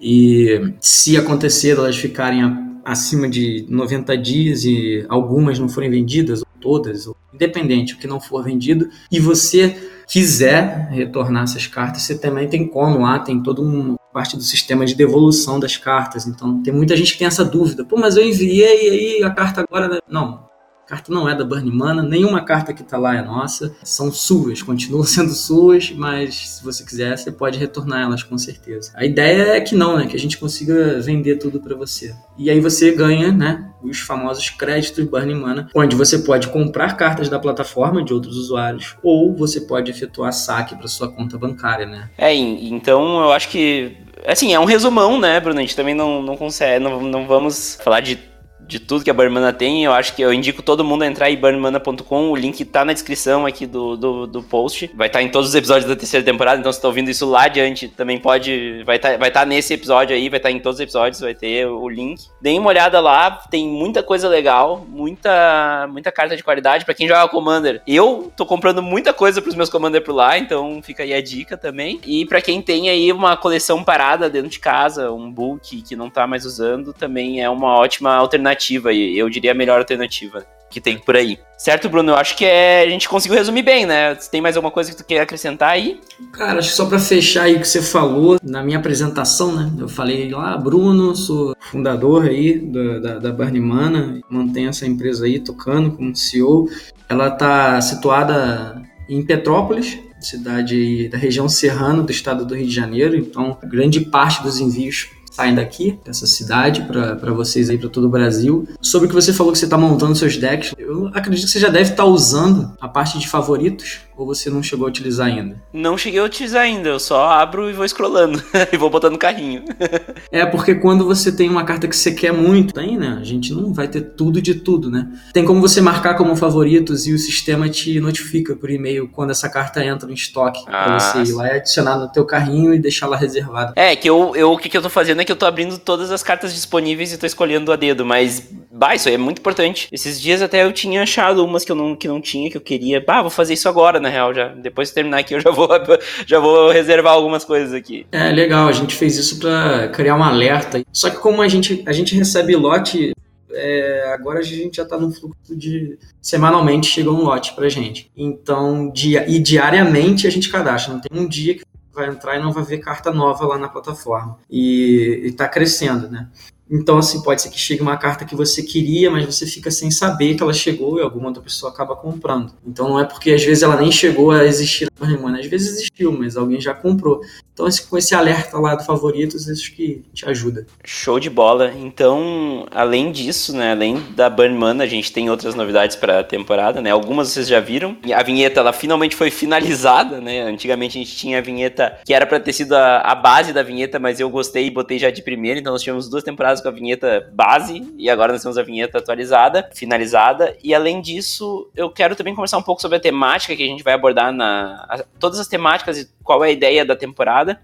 E 0.00 0.74
se 0.80 1.16
acontecer 1.16 1.76
elas 1.76 1.96
ficarem 1.96 2.42
acima 2.86 3.28
de 3.28 3.66
90 3.68 4.16
dias 4.16 4.64
e 4.64 5.04
algumas 5.08 5.58
não 5.58 5.68
forem 5.68 5.90
vendidas, 5.90 6.40
ou 6.40 6.46
todas, 6.60 7.08
ou 7.08 7.16
independente, 7.34 7.94
o 7.94 7.98
que 7.98 8.06
não 8.06 8.20
for 8.20 8.44
vendido, 8.44 8.88
e 9.10 9.18
você 9.18 9.76
quiser 10.08 10.88
retornar 10.90 11.42
essas 11.42 11.66
cartas, 11.66 12.02
você 12.02 12.16
também 12.16 12.48
tem 12.48 12.66
como 12.68 13.00
lá, 13.00 13.18
tem 13.18 13.42
todo 13.42 13.60
um 13.60 13.96
parte 14.12 14.36
do 14.36 14.42
sistema 14.42 14.86
de 14.86 14.94
devolução 14.94 15.60
das 15.60 15.76
cartas. 15.76 16.26
Então, 16.26 16.62
tem 16.62 16.72
muita 16.72 16.96
gente 16.96 17.12
que 17.12 17.18
tem 17.18 17.26
essa 17.26 17.44
dúvida. 17.44 17.84
Pô, 17.84 17.98
mas 17.98 18.16
eu 18.16 18.24
enviei 18.24 18.88
aí 18.88 19.22
a 19.22 19.30
carta 19.30 19.60
agora. 19.60 20.00
Não. 20.08 20.45
Carta 20.86 21.12
não 21.12 21.28
é 21.28 21.34
da 21.34 21.44
Burn 21.44 21.68
Mana, 21.68 22.00
nenhuma 22.02 22.44
carta 22.44 22.72
que 22.72 22.84
tá 22.84 22.96
lá 22.96 23.16
é 23.16 23.22
nossa, 23.22 23.74
são 23.82 24.12
suas, 24.12 24.62
continuam 24.62 25.02
sendo 25.04 25.32
suas, 25.32 25.90
mas 25.90 26.48
se 26.48 26.64
você 26.64 26.84
quiser, 26.84 27.18
você 27.18 27.32
pode 27.32 27.58
retornar 27.58 28.02
elas 28.02 28.22
com 28.22 28.38
certeza. 28.38 28.92
A 28.94 29.04
ideia 29.04 29.56
é 29.56 29.60
que 29.60 29.74
não, 29.74 29.96
né? 29.96 30.06
Que 30.06 30.16
a 30.16 30.18
gente 30.18 30.38
consiga 30.38 31.00
vender 31.00 31.36
tudo 31.36 31.60
para 31.60 31.74
você. 31.74 32.14
E 32.38 32.48
aí 32.48 32.60
você 32.60 32.92
ganha, 32.92 33.32
né? 33.32 33.68
Os 33.82 33.98
famosos 33.98 34.48
créditos 34.50 35.04
Burn 35.04 35.34
Mana, 35.34 35.68
onde 35.74 35.96
você 35.96 36.20
pode 36.20 36.48
comprar 36.48 36.96
cartas 36.96 37.28
da 37.28 37.38
plataforma 37.38 38.02
de 38.04 38.14
outros 38.14 38.36
usuários 38.36 38.96
ou 39.02 39.34
você 39.34 39.60
pode 39.60 39.90
efetuar 39.90 40.32
saque 40.32 40.76
para 40.76 40.86
sua 40.86 41.10
conta 41.10 41.36
bancária, 41.36 41.86
né? 41.86 42.08
É, 42.16 42.32
então 42.32 43.20
eu 43.20 43.32
acho 43.32 43.48
que 43.48 43.96
assim, 44.24 44.54
é 44.54 44.60
um 44.60 44.64
resumão, 44.64 45.18
né, 45.18 45.38
Bruno? 45.40 45.58
A 45.58 45.62
gente 45.62 45.76
também 45.76 45.94
não, 45.94 46.22
não 46.22 46.36
consegue, 46.36 46.82
não, 46.82 47.00
não 47.02 47.26
vamos 47.26 47.78
falar 47.82 48.00
de 48.00 48.18
de 48.66 48.80
tudo 48.80 49.04
que 49.04 49.10
a 49.10 49.14
Burnmana 49.14 49.52
tem, 49.52 49.84
eu 49.84 49.92
acho 49.92 50.14
que 50.14 50.22
eu 50.22 50.32
indico 50.32 50.60
todo 50.60 50.84
mundo 50.84 51.02
a 51.02 51.06
entrar 51.06 51.30
em 51.30 51.36
burnmana.com, 51.36 52.30
o 52.30 52.36
link 52.36 52.64
tá 52.64 52.84
na 52.84 52.92
descrição 52.92 53.46
aqui 53.46 53.64
do, 53.64 53.96
do, 53.96 54.26
do, 54.26 54.42
post, 54.42 54.90
vai 54.94 55.06
estar 55.06 55.20
tá 55.20 55.22
em 55.22 55.28
todos 55.28 55.50
os 55.50 55.54
episódios 55.54 55.88
da 55.88 55.94
terceira 55.94 56.24
temporada, 56.24 56.58
então 56.58 56.72
se 56.72 56.80
tá 56.80 56.88
ouvindo 56.88 57.08
isso 57.08 57.28
lá 57.28 57.44
adiante, 57.44 57.88
também 57.88 58.18
pode, 58.18 58.82
vai 58.84 58.96
estar 58.96 59.12
tá, 59.12 59.16
vai 59.16 59.30
tá 59.30 59.44
nesse 59.46 59.72
episódio 59.72 60.16
aí, 60.16 60.28
vai 60.28 60.38
estar 60.38 60.48
tá 60.48 60.52
em 60.52 60.58
todos 60.58 60.78
os 60.78 60.82
episódios, 60.82 61.20
vai 61.20 61.34
ter 61.34 61.66
o 61.66 61.88
link. 61.88 62.26
Deem 62.40 62.58
uma 62.58 62.68
olhada 62.68 62.98
lá, 63.00 63.30
tem 63.30 63.68
muita 63.68 64.02
coisa 64.02 64.28
legal, 64.28 64.84
muita, 64.88 65.86
muita 65.88 66.10
carta 66.10 66.36
de 66.36 66.42
qualidade 66.42 66.84
para 66.84 66.94
quem 66.94 67.06
joga 67.06 67.28
Commander. 67.28 67.82
Eu 67.86 68.32
tô 68.36 68.44
comprando 68.44 68.82
muita 68.82 69.12
coisa 69.12 69.40
pros 69.40 69.54
meus 69.54 69.70
Commander 69.70 70.02
por 70.02 70.14
lá, 70.14 70.38
então 70.38 70.80
fica 70.82 71.04
aí 71.04 71.14
a 71.14 71.22
dica 71.22 71.56
também. 71.56 72.00
E 72.04 72.26
para 72.26 72.40
quem 72.40 72.60
tem 72.60 72.88
aí 72.88 73.12
uma 73.12 73.36
coleção 73.36 73.84
parada 73.84 74.28
dentro 74.28 74.50
de 74.50 74.58
casa, 74.58 75.12
um 75.12 75.30
book 75.30 75.82
que 75.82 75.94
não 75.94 76.10
tá 76.10 76.26
mais 76.26 76.44
usando, 76.44 76.92
também 76.92 77.42
é 77.42 77.48
uma 77.48 77.76
ótima 77.76 78.14
alternativa 78.14 78.55
alternativa, 78.56 78.92
e 78.92 79.16
eu 79.16 79.28
diria 79.28 79.52
a 79.52 79.54
melhor 79.54 79.78
alternativa 79.78 80.44
que 80.68 80.80
tem 80.80 80.98
por 80.98 81.14
aí. 81.14 81.38
Certo, 81.56 81.88
Bruno? 81.88 82.10
Eu 82.10 82.16
acho 82.16 82.36
que 82.36 82.44
é, 82.44 82.82
a 82.82 82.90
gente 82.90 83.08
conseguiu 83.08 83.38
resumir 83.38 83.62
bem, 83.62 83.86
né? 83.86 84.16
Tem 84.16 84.40
mais 84.40 84.56
alguma 84.56 84.72
coisa 84.72 84.90
que 84.90 84.96
tu 84.96 85.04
quer 85.04 85.20
acrescentar 85.20 85.70
aí? 85.70 86.00
Cara, 86.32 86.58
acho 86.58 86.70
que 86.70 86.74
só 86.74 86.86
para 86.86 86.98
fechar 86.98 87.44
aí 87.44 87.54
o 87.54 87.60
que 87.60 87.68
você 87.68 87.80
falou, 87.80 88.38
na 88.42 88.64
minha 88.64 88.78
apresentação, 88.78 89.54
né? 89.54 89.72
Eu 89.78 89.88
falei 89.88 90.28
lá, 90.30 90.56
Bruno, 90.56 91.14
sou 91.14 91.54
fundador 91.60 92.24
aí 92.24 92.58
da, 92.58 92.98
da, 92.98 93.18
da 93.20 93.32
Barnimana, 93.32 94.20
mantenho 94.28 94.70
essa 94.70 94.86
empresa 94.86 95.24
aí 95.24 95.38
tocando 95.38 95.92
como 95.92 96.16
CEO. 96.16 96.68
Ela 97.08 97.28
está 97.28 97.80
situada 97.80 98.82
em 99.08 99.24
Petrópolis, 99.24 99.98
cidade 100.20 101.08
da 101.08 101.16
região 101.16 101.48
serrana 101.48 102.02
do 102.02 102.10
estado 102.10 102.44
do 102.44 102.54
Rio 102.54 102.66
de 102.66 102.74
Janeiro, 102.74 103.16
então 103.16 103.56
grande 103.62 104.00
parte 104.00 104.42
dos 104.42 104.58
envios 104.58 105.10
saem 105.36 105.54
daqui, 105.54 105.98
dessa 106.02 106.26
cidade, 106.26 106.82
para 106.82 107.32
vocês 107.32 107.68
aí, 107.68 107.76
para 107.76 107.90
todo 107.90 108.04
o 108.04 108.08
Brasil. 108.08 108.66
Sobre 108.80 109.04
o 109.06 109.08
que 109.08 109.14
você 109.14 109.34
falou 109.34 109.52
que 109.52 109.58
você 109.58 109.66
está 109.66 109.76
montando 109.76 110.14
seus 110.14 110.38
decks, 110.38 110.74
eu 110.78 111.08
acredito 111.08 111.44
que 111.44 111.50
você 111.50 111.60
já 111.60 111.68
deve 111.68 111.90
estar 111.90 112.04
tá 112.04 112.04
usando 112.06 112.72
a 112.80 112.88
parte 112.88 113.18
de 113.18 113.28
favoritos, 113.28 114.00
ou 114.16 114.26
você 114.26 114.48
não 114.50 114.62
chegou 114.62 114.86
a 114.86 114.88
utilizar 114.88 115.26
ainda? 115.26 115.62
Não 115.72 115.98
cheguei 115.98 116.20
a 116.20 116.24
utilizar 116.24 116.62
ainda, 116.62 116.88
eu 116.88 116.98
só 116.98 117.28
abro 117.28 117.68
e 117.68 117.72
vou 117.72 117.86
scrollando, 117.86 118.42
e 118.72 118.76
vou 118.76 118.90
botando 118.90 119.12
no 119.12 119.18
carrinho. 119.18 119.64
é, 120.32 120.44
porque 120.46 120.74
quando 120.74 121.04
você 121.04 121.30
tem 121.30 121.48
uma 121.48 121.64
carta 121.64 121.86
que 121.86 121.96
você 121.96 122.12
quer 122.12 122.32
muito, 122.32 122.74
tem, 122.74 122.96
né? 122.96 123.18
A 123.20 123.24
gente 123.24 123.52
não 123.52 123.72
vai 123.72 123.88
ter 123.88 124.00
tudo 124.00 124.40
de 124.40 124.54
tudo, 124.54 124.90
né? 124.90 125.08
Tem 125.32 125.44
como 125.44 125.60
você 125.60 125.80
marcar 125.80 126.14
como 126.14 126.34
favoritos 126.36 127.06
e 127.06 127.12
o 127.12 127.18
sistema 127.18 127.68
te 127.68 128.00
notifica 128.00 128.56
por 128.56 128.70
e-mail 128.70 129.08
quando 129.08 129.30
essa 129.30 129.48
carta 129.48 129.84
entra 129.84 130.10
em 130.10 130.14
estoque, 130.14 130.64
ah, 130.66 130.84
para 130.84 130.98
você 130.98 131.30
ir 131.30 131.34
lá 131.34 131.48
e 131.48 131.50
adicionar 131.56 131.98
no 131.98 132.10
teu 132.10 132.24
carrinho 132.24 132.74
e 132.74 132.78
deixar 132.78 133.06
lá 133.06 133.16
reservada. 133.16 133.72
É, 133.76 133.94
que 133.94 134.08
eu, 134.08 134.34
eu 134.34 134.52
o 134.52 134.58
que, 134.58 134.68
que 134.68 134.76
eu 134.76 134.82
tô 134.82 134.88
fazendo 134.88 135.20
é 135.20 135.24
que 135.24 135.32
eu 135.32 135.36
tô 135.36 135.46
abrindo 135.46 135.78
todas 135.78 136.10
as 136.10 136.22
cartas 136.22 136.54
disponíveis 136.54 137.12
e 137.12 137.18
tô 137.18 137.26
escolhendo 137.26 137.72
a 137.72 137.76
dedo, 137.76 138.04
mas, 138.04 138.42
bah, 138.70 138.94
isso 138.94 139.08
aí 139.08 139.14
é 139.14 139.18
muito 139.18 139.38
importante. 139.38 139.88
Esses 139.92 140.20
dias 140.20 140.40
até 140.40 140.64
eu 140.64 140.72
tinha 140.72 141.02
achado 141.02 141.44
umas 141.44 141.64
que 141.64 141.72
eu 141.72 141.76
não, 141.76 141.94
que 141.94 142.08
não 142.08 142.20
tinha, 142.20 142.50
que 142.50 142.56
eu 142.56 142.60
queria, 142.60 143.00
bah, 143.00 143.20
vou 143.20 143.30
fazer 143.30 143.54
isso 143.54 143.68
agora, 143.68 144.00
na 144.06 144.12
real, 144.12 144.32
já. 144.32 144.48
Depois 144.48 144.88
de 144.88 144.94
terminar 144.94 145.18
aqui 145.18 145.34
eu 145.34 145.40
já 145.40 145.50
vou, 145.50 145.68
já 146.26 146.38
vou 146.38 146.70
reservar 146.70 147.12
algumas 147.12 147.44
coisas 147.44 147.72
aqui. 147.72 148.06
É, 148.12 148.30
legal, 148.30 148.68
a 148.68 148.72
gente 148.72 148.94
fez 148.94 149.16
isso 149.16 149.38
para 149.38 149.88
criar 149.88 150.16
um 150.16 150.22
alerta. 150.22 150.82
Só 150.92 151.10
que 151.10 151.16
como 151.16 151.42
a 151.42 151.48
gente, 151.48 151.82
a 151.86 151.92
gente 151.92 152.14
recebe 152.14 152.54
lote 152.56 153.12
é, 153.56 154.12
agora 154.12 154.40
a 154.40 154.42
gente 154.42 154.76
já 154.76 154.82
está 154.82 154.98
no 154.98 155.10
fluxo 155.10 155.56
de 155.56 155.98
semanalmente 156.20 156.88
chega 156.88 157.10
um 157.10 157.22
lote 157.22 157.54
para 157.54 157.68
gente. 157.68 158.10
Então, 158.14 158.90
dia, 158.90 159.24
e 159.28 159.38
diariamente 159.38 160.26
a 160.26 160.30
gente 160.30 160.50
cadastra. 160.50 160.92
Não 160.92 161.00
tem 161.00 161.18
um 161.18 161.26
dia 161.26 161.54
que 161.54 161.64
vai 161.94 162.08
entrar 162.08 162.36
e 162.36 162.42
não 162.42 162.52
vai 162.52 162.62
ver 162.62 162.78
carta 162.78 163.10
nova 163.10 163.46
lá 163.46 163.56
na 163.56 163.68
plataforma. 163.68 164.38
E 164.50 165.22
está 165.24 165.48
crescendo, 165.48 166.08
né? 166.10 166.28
Então, 166.70 166.98
assim, 166.98 167.22
pode 167.22 167.42
ser 167.42 167.50
que 167.50 167.58
chegue 167.58 167.80
uma 167.80 167.96
carta 167.96 168.24
que 168.24 168.34
você 168.34 168.62
queria, 168.62 169.10
mas 169.10 169.24
você 169.24 169.46
fica 169.46 169.70
sem 169.70 169.90
saber 169.90 170.34
que 170.34 170.42
ela 170.42 170.52
chegou 170.52 170.98
e 170.98 171.02
alguma 171.02 171.28
outra 171.28 171.42
pessoa 171.42 171.72
acaba 171.72 171.94
comprando. 171.94 172.52
Então, 172.66 172.88
não 172.88 173.00
é 173.00 173.04
porque 173.04 173.30
às 173.30 173.44
vezes 173.44 173.62
ela 173.62 173.76
nem 173.76 173.92
chegou 173.92 174.30
a 174.32 174.44
existir 174.44 174.88
na 175.00 175.06
Remona, 175.06 175.38
às 175.38 175.46
vezes 175.46 175.74
existiu, 175.74 176.12
mas 176.12 176.36
alguém 176.36 176.60
já 176.60 176.74
comprou. 176.74 177.20
Então, 177.56 177.66
esse, 177.66 177.86
com 177.86 177.96
esse 177.96 178.14
alerta 178.14 178.58
lá 178.58 178.74
do 178.74 178.84
favoritos, 178.84 179.48
acho 179.48 179.72
que 179.74 180.02
te 180.12 180.28
ajuda. 180.28 180.66
Show 180.84 181.18
de 181.18 181.30
bola. 181.30 181.72
Então, 181.72 182.66
além 182.70 183.10
disso, 183.10 183.56
né, 183.56 183.72
além 183.72 184.02
da 184.14 184.28
Burn 184.28 184.54
Mana, 184.54 184.84
a 184.84 184.86
gente 184.86 185.10
tem 185.10 185.30
outras 185.30 185.54
novidades 185.54 185.96
para 185.96 186.20
a 186.20 186.24
temporada, 186.24 186.82
né? 186.82 186.90
Algumas 186.90 187.28
vocês 187.28 187.48
já 187.48 187.58
viram. 187.58 187.96
A 188.14 188.22
vinheta, 188.22 188.60
ela 188.60 188.74
finalmente 188.74 189.16
foi 189.16 189.30
finalizada, 189.30 190.20
né? 190.20 190.42
Antigamente 190.42 190.98
a 190.98 191.00
gente 191.00 191.16
tinha 191.16 191.38
a 191.38 191.40
vinheta 191.40 191.98
que 192.04 192.12
era 192.12 192.26
para 192.26 192.38
ter 192.38 192.52
sido 192.52 192.74
a, 192.74 192.98
a 192.98 193.14
base 193.14 193.54
da 193.54 193.62
vinheta, 193.62 193.98
mas 193.98 194.20
eu 194.20 194.28
gostei 194.28 194.66
e 194.66 194.70
botei 194.70 194.98
já 194.98 195.10
de 195.10 195.22
primeira, 195.22 195.58
então 195.58 195.72
nós 195.72 195.82
tivemos 195.82 196.10
duas 196.10 196.22
temporadas 196.22 196.55
com 196.60 196.68
a 196.68 196.72
vinheta 196.72 197.30
base 197.32 197.82
e 197.96 198.08
agora 198.10 198.32
nós 198.32 198.42
temos 198.42 198.58
a 198.58 198.62
vinheta 198.62 198.98
atualizada, 198.98 199.68
finalizada. 199.74 200.56
E 200.62 200.74
além 200.74 201.00
disso, 201.00 201.70
eu 201.74 201.90
quero 201.90 202.14
também 202.14 202.34
conversar 202.34 202.58
um 202.58 202.62
pouco 202.62 202.80
sobre 202.80 202.98
a 202.98 203.00
temática 203.00 203.54
que 203.54 203.62
a 203.62 203.66
gente 203.66 203.82
vai 203.82 203.94
abordar 203.94 204.32
na 204.32 204.86
a, 204.88 205.04
todas 205.18 205.38
as 205.38 205.48
temáticas 205.48 205.98
e 205.98 206.08
qual 206.22 206.44
é 206.44 206.48
a 206.48 206.52
ideia 206.52 206.84
da 206.84 206.96
temporada. 206.96 207.60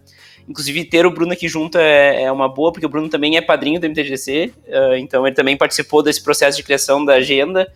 Inclusive, 0.49 0.85
ter 0.85 1.07
o 1.07 1.11
Bruno 1.11 1.33
aqui 1.33 1.49
junto 1.49 1.79
é, 1.79 2.23
é, 2.23 2.33
uma 2.33 2.49
boa, 2.49 2.73
porque 2.73 2.87
o 2.87 2.89
Bruno 2.89 3.09
também 3.09 3.37
é 3.37 3.41
padrinho 3.41 3.81
do 3.81 3.87
MTGC, 3.87 4.53
uh, 4.67 4.95
então 4.97 5.27
ele 5.27 5.37
também 5.37 5.57
participou 5.57 6.03
desse 6.03 6.23
processo 6.23 6.57
de 6.57 6.65
criação 6.65 7.05
da 7.05 7.15
agenda. 7.15 7.73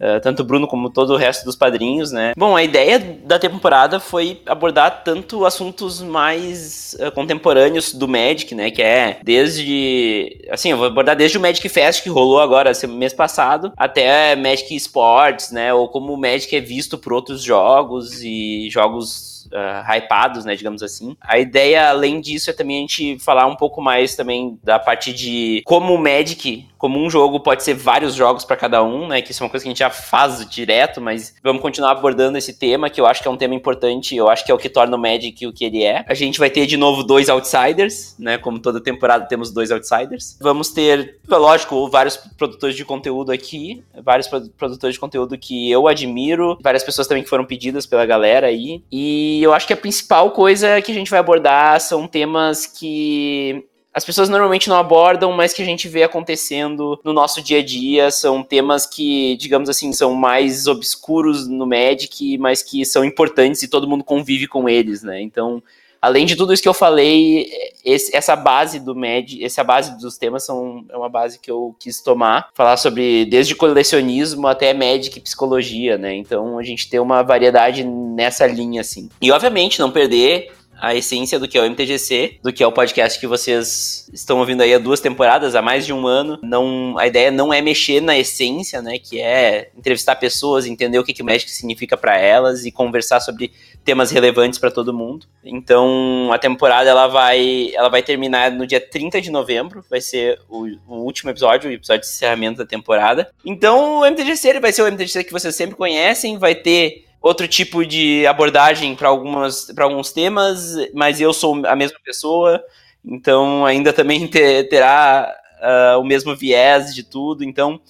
Uh, 0.00 0.18
tanto 0.22 0.40
o 0.40 0.44
Bruno 0.44 0.66
como 0.66 0.88
todo 0.88 1.12
o 1.12 1.16
resto 1.16 1.44
dos 1.44 1.56
padrinhos, 1.56 2.10
né? 2.10 2.32
Bom, 2.36 2.56
a 2.56 2.62
ideia 2.62 2.98
da 2.98 3.38
temporada 3.38 4.00
foi 4.00 4.40
abordar 4.46 5.04
tanto 5.04 5.44
assuntos 5.44 6.00
mais 6.00 6.96
uh, 6.98 7.12
contemporâneos 7.12 7.92
do 7.92 8.08
Magic, 8.08 8.54
né? 8.54 8.70
Que 8.70 8.82
é 8.82 9.18
desde. 9.22 10.40
Assim, 10.50 10.70
eu 10.70 10.78
vou 10.78 10.86
abordar 10.86 11.14
desde 11.14 11.36
o 11.36 11.40
Magic 11.40 11.68
Fest 11.68 12.02
que 12.02 12.08
rolou 12.08 12.40
agora 12.40 12.72
mês 12.88 13.12
passado, 13.12 13.72
até 13.76 14.34
Magic 14.36 14.74
Sports, 14.74 15.52
né? 15.52 15.72
Ou 15.74 15.88
como 15.88 16.14
o 16.14 16.20
Magic 16.20 16.54
é 16.56 16.60
visto 16.60 16.96
por 16.96 17.12
outros 17.12 17.42
jogos 17.42 18.22
e 18.22 18.68
jogos 18.70 19.30
uh, 19.46 19.92
hypados, 19.92 20.44
né, 20.44 20.54
digamos 20.54 20.82
assim. 20.82 21.16
A 21.20 21.38
ideia, 21.38 21.88
além 21.88 22.20
disso, 22.20 22.50
é 22.50 22.52
também 22.52 22.78
a 22.78 22.80
gente 22.80 23.18
falar 23.18 23.46
um 23.46 23.56
pouco 23.56 23.80
mais 23.80 24.16
também 24.16 24.58
da 24.62 24.78
parte 24.78 25.12
de 25.12 25.62
como 25.64 25.94
o 25.94 25.98
Magic, 25.98 26.66
como 26.78 26.98
um 26.98 27.10
jogo 27.10 27.40
pode 27.40 27.62
ser 27.62 27.74
vários 27.74 28.14
jogos 28.14 28.44
para 28.44 28.56
cada 28.56 28.82
um, 28.82 29.08
né, 29.08 29.22
que 29.22 29.32
isso 29.32 29.42
é 29.42 29.44
uma 29.44 29.50
coisa 29.50 29.64
que 29.64 29.68
a 29.68 29.72
gente 29.72 29.78
já 29.78 29.89
faz 29.90 30.48
direto, 30.48 31.00
mas 31.00 31.34
vamos 31.42 31.62
continuar 31.62 31.92
abordando 31.92 32.38
esse 32.38 32.54
tema, 32.54 32.88
que 32.88 33.00
eu 33.00 33.06
acho 33.06 33.22
que 33.22 33.28
é 33.28 33.30
um 33.30 33.36
tema 33.36 33.54
importante, 33.54 34.16
eu 34.16 34.28
acho 34.28 34.44
que 34.44 34.50
é 34.50 34.54
o 34.54 34.58
que 34.58 34.68
torna 34.68 34.96
o 34.96 34.98
Magic 34.98 35.46
o 35.46 35.52
que 35.52 35.64
ele 35.64 35.82
é. 35.82 36.04
A 36.08 36.14
gente 36.14 36.38
vai 36.38 36.50
ter 36.50 36.66
de 36.66 36.76
novo 36.76 37.02
dois 37.02 37.28
outsiders, 37.28 38.14
né, 38.18 38.38
como 38.38 38.58
toda 38.58 38.80
temporada 38.80 39.26
temos 39.26 39.50
dois 39.50 39.70
outsiders. 39.70 40.38
Vamos 40.40 40.70
ter, 40.70 41.18
lógico, 41.28 41.88
vários 41.88 42.16
produtores 42.16 42.76
de 42.76 42.84
conteúdo 42.84 43.32
aqui, 43.32 43.82
vários 44.02 44.28
produtores 44.28 44.94
de 44.94 45.00
conteúdo 45.00 45.36
que 45.36 45.70
eu 45.70 45.86
admiro, 45.86 46.58
várias 46.62 46.82
pessoas 46.82 47.06
também 47.06 47.22
que 47.22 47.28
foram 47.28 47.44
pedidas 47.44 47.86
pela 47.86 48.06
galera 48.06 48.46
aí, 48.46 48.82
e 48.90 49.10
e 49.10 49.42
eu 49.42 49.54
acho 49.54 49.66
que 49.66 49.72
a 49.72 49.76
principal 49.76 50.30
coisa 50.30 50.80
que 50.82 50.92
a 50.92 50.94
gente 50.94 51.10
vai 51.10 51.18
abordar 51.18 51.80
são 51.80 52.06
temas 52.06 52.66
que 52.66 53.66
as 53.92 54.04
pessoas 54.04 54.28
normalmente 54.28 54.68
não 54.68 54.76
abordam, 54.76 55.32
mas 55.32 55.52
que 55.52 55.62
a 55.62 55.64
gente 55.64 55.88
vê 55.88 56.02
acontecendo 56.04 56.98
no 57.04 57.12
nosso 57.12 57.42
dia 57.42 57.58
a 57.58 57.64
dia. 57.64 58.10
São 58.10 58.42
temas 58.42 58.86
que, 58.86 59.36
digamos 59.36 59.68
assim, 59.68 59.92
são 59.92 60.14
mais 60.14 60.66
obscuros 60.66 61.48
no 61.48 61.66
Magic, 61.66 62.38
mas 62.38 62.62
que 62.62 62.84
são 62.84 63.04
importantes 63.04 63.62
e 63.62 63.68
todo 63.68 63.88
mundo 63.88 64.04
convive 64.04 64.46
com 64.46 64.68
eles, 64.68 65.02
né? 65.02 65.20
Então, 65.20 65.60
além 66.00 66.24
de 66.24 66.36
tudo 66.36 66.52
isso 66.52 66.62
que 66.62 66.68
eu 66.68 66.74
falei, 66.74 67.50
esse, 67.84 68.14
essa 68.16 68.36
base 68.36 68.78
do 68.78 68.94
Med, 68.94 69.44
essa 69.44 69.64
base 69.64 69.98
dos 69.98 70.16
temas 70.16 70.44
são, 70.44 70.84
é 70.88 70.96
uma 70.96 71.08
base 71.08 71.38
que 71.38 71.50
eu 71.50 71.74
quis 71.78 72.00
tomar, 72.00 72.48
falar 72.54 72.76
sobre 72.76 73.24
desde 73.26 73.56
colecionismo 73.56 74.46
até 74.46 74.72
Magic 74.72 75.18
e 75.18 75.20
psicologia, 75.20 75.98
né? 75.98 76.14
Então 76.14 76.58
a 76.58 76.62
gente 76.62 76.88
tem 76.88 77.00
uma 77.00 77.22
variedade 77.22 77.84
nessa 77.84 78.46
linha, 78.46 78.80
assim. 78.80 79.08
E 79.20 79.32
obviamente 79.32 79.80
não 79.80 79.90
perder 79.90 80.52
a 80.80 80.94
essência 80.94 81.38
do 81.38 81.46
que 81.46 81.58
é 81.58 81.60
o 81.60 81.64
MTGC, 81.64 82.38
do 82.42 82.52
que 82.52 82.62
é 82.62 82.66
o 82.66 82.72
podcast 82.72 83.18
que 83.20 83.26
vocês 83.26 84.08
estão 84.12 84.38
ouvindo 84.38 84.62
aí 84.62 84.74
há 84.74 84.78
duas 84.78 85.00
temporadas, 85.00 85.54
há 85.54 85.62
mais 85.62 85.84
de 85.84 85.92
um 85.92 86.06
ano. 86.06 86.38
Não, 86.42 86.96
a 86.98 87.06
ideia 87.06 87.30
não 87.30 87.52
é 87.52 87.60
mexer 87.60 88.00
na 88.00 88.18
essência, 88.18 88.80
né? 88.80 88.98
Que 88.98 89.20
é 89.20 89.70
entrevistar 89.76 90.16
pessoas, 90.16 90.66
entender 90.66 90.98
o 90.98 91.04
que, 91.04 91.12
que 91.12 91.22
o 91.22 91.24
Magic 91.24 91.50
significa 91.50 91.96
para 91.96 92.18
elas 92.18 92.64
e 92.64 92.72
conversar 92.72 93.20
sobre 93.20 93.52
temas 93.84 94.10
relevantes 94.10 94.58
para 94.58 94.70
todo 94.70 94.92
mundo. 94.92 95.26
Então, 95.44 96.30
a 96.32 96.38
temporada 96.38 96.88
ela 96.88 97.06
vai, 97.06 97.70
ela 97.74 97.88
vai 97.88 98.02
terminar 98.02 98.50
no 98.50 98.66
dia 98.66 98.80
30 98.80 99.20
de 99.20 99.30
novembro, 99.30 99.84
vai 99.88 100.00
ser 100.00 100.40
o, 100.48 100.66
o 100.88 100.96
último 101.04 101.30
episódio, 101.30 101.70
o 101.70 101.72
episódio 101.72 102.02
de 102.02 102.08
encerramento 102.08 102.58
da 102.58 102.66
temporada. 102.66 103.30
Então, 103.44 104.00
o 104.00 104.06
MTGC 104.06 104.60
vai 104.60 104.72
ser 104.72 104.82
o 104.82 104.86
MTGC 104.90 105.24
que 105.24 105.32
vocês 105.32 105.54
sempre 105.54 105.76
conhecem, 105.76 106.38
vai 106.38 106.54
ter 106.54 107.04
outro 107.20 107.46
tipo 107.46 107.84
de 107.84 108.26
abordagem 108.26 108.96
para 108.96 109.08
alguns 109.08 110.12
temas, 110.12 110.74
mas 110.94 111.20
eu 111.20 111.32
sou 111.32 111.64
a 111.66 111.76
mesma 111.76 111.98
pessoa, 112.04 112.62
então 113.04 113.64
ainda 113.66 113.92
também 113.92 114.26
ter, 114.28 114.68
terá 114.68 115.32
uh, 115.60 116.00
o 116.00 116.04
mesmo 116.04 116.34
viés 116.34 116.94
de 116.94 117.02
tudo, 117.02 117.44
então 117.44 117.80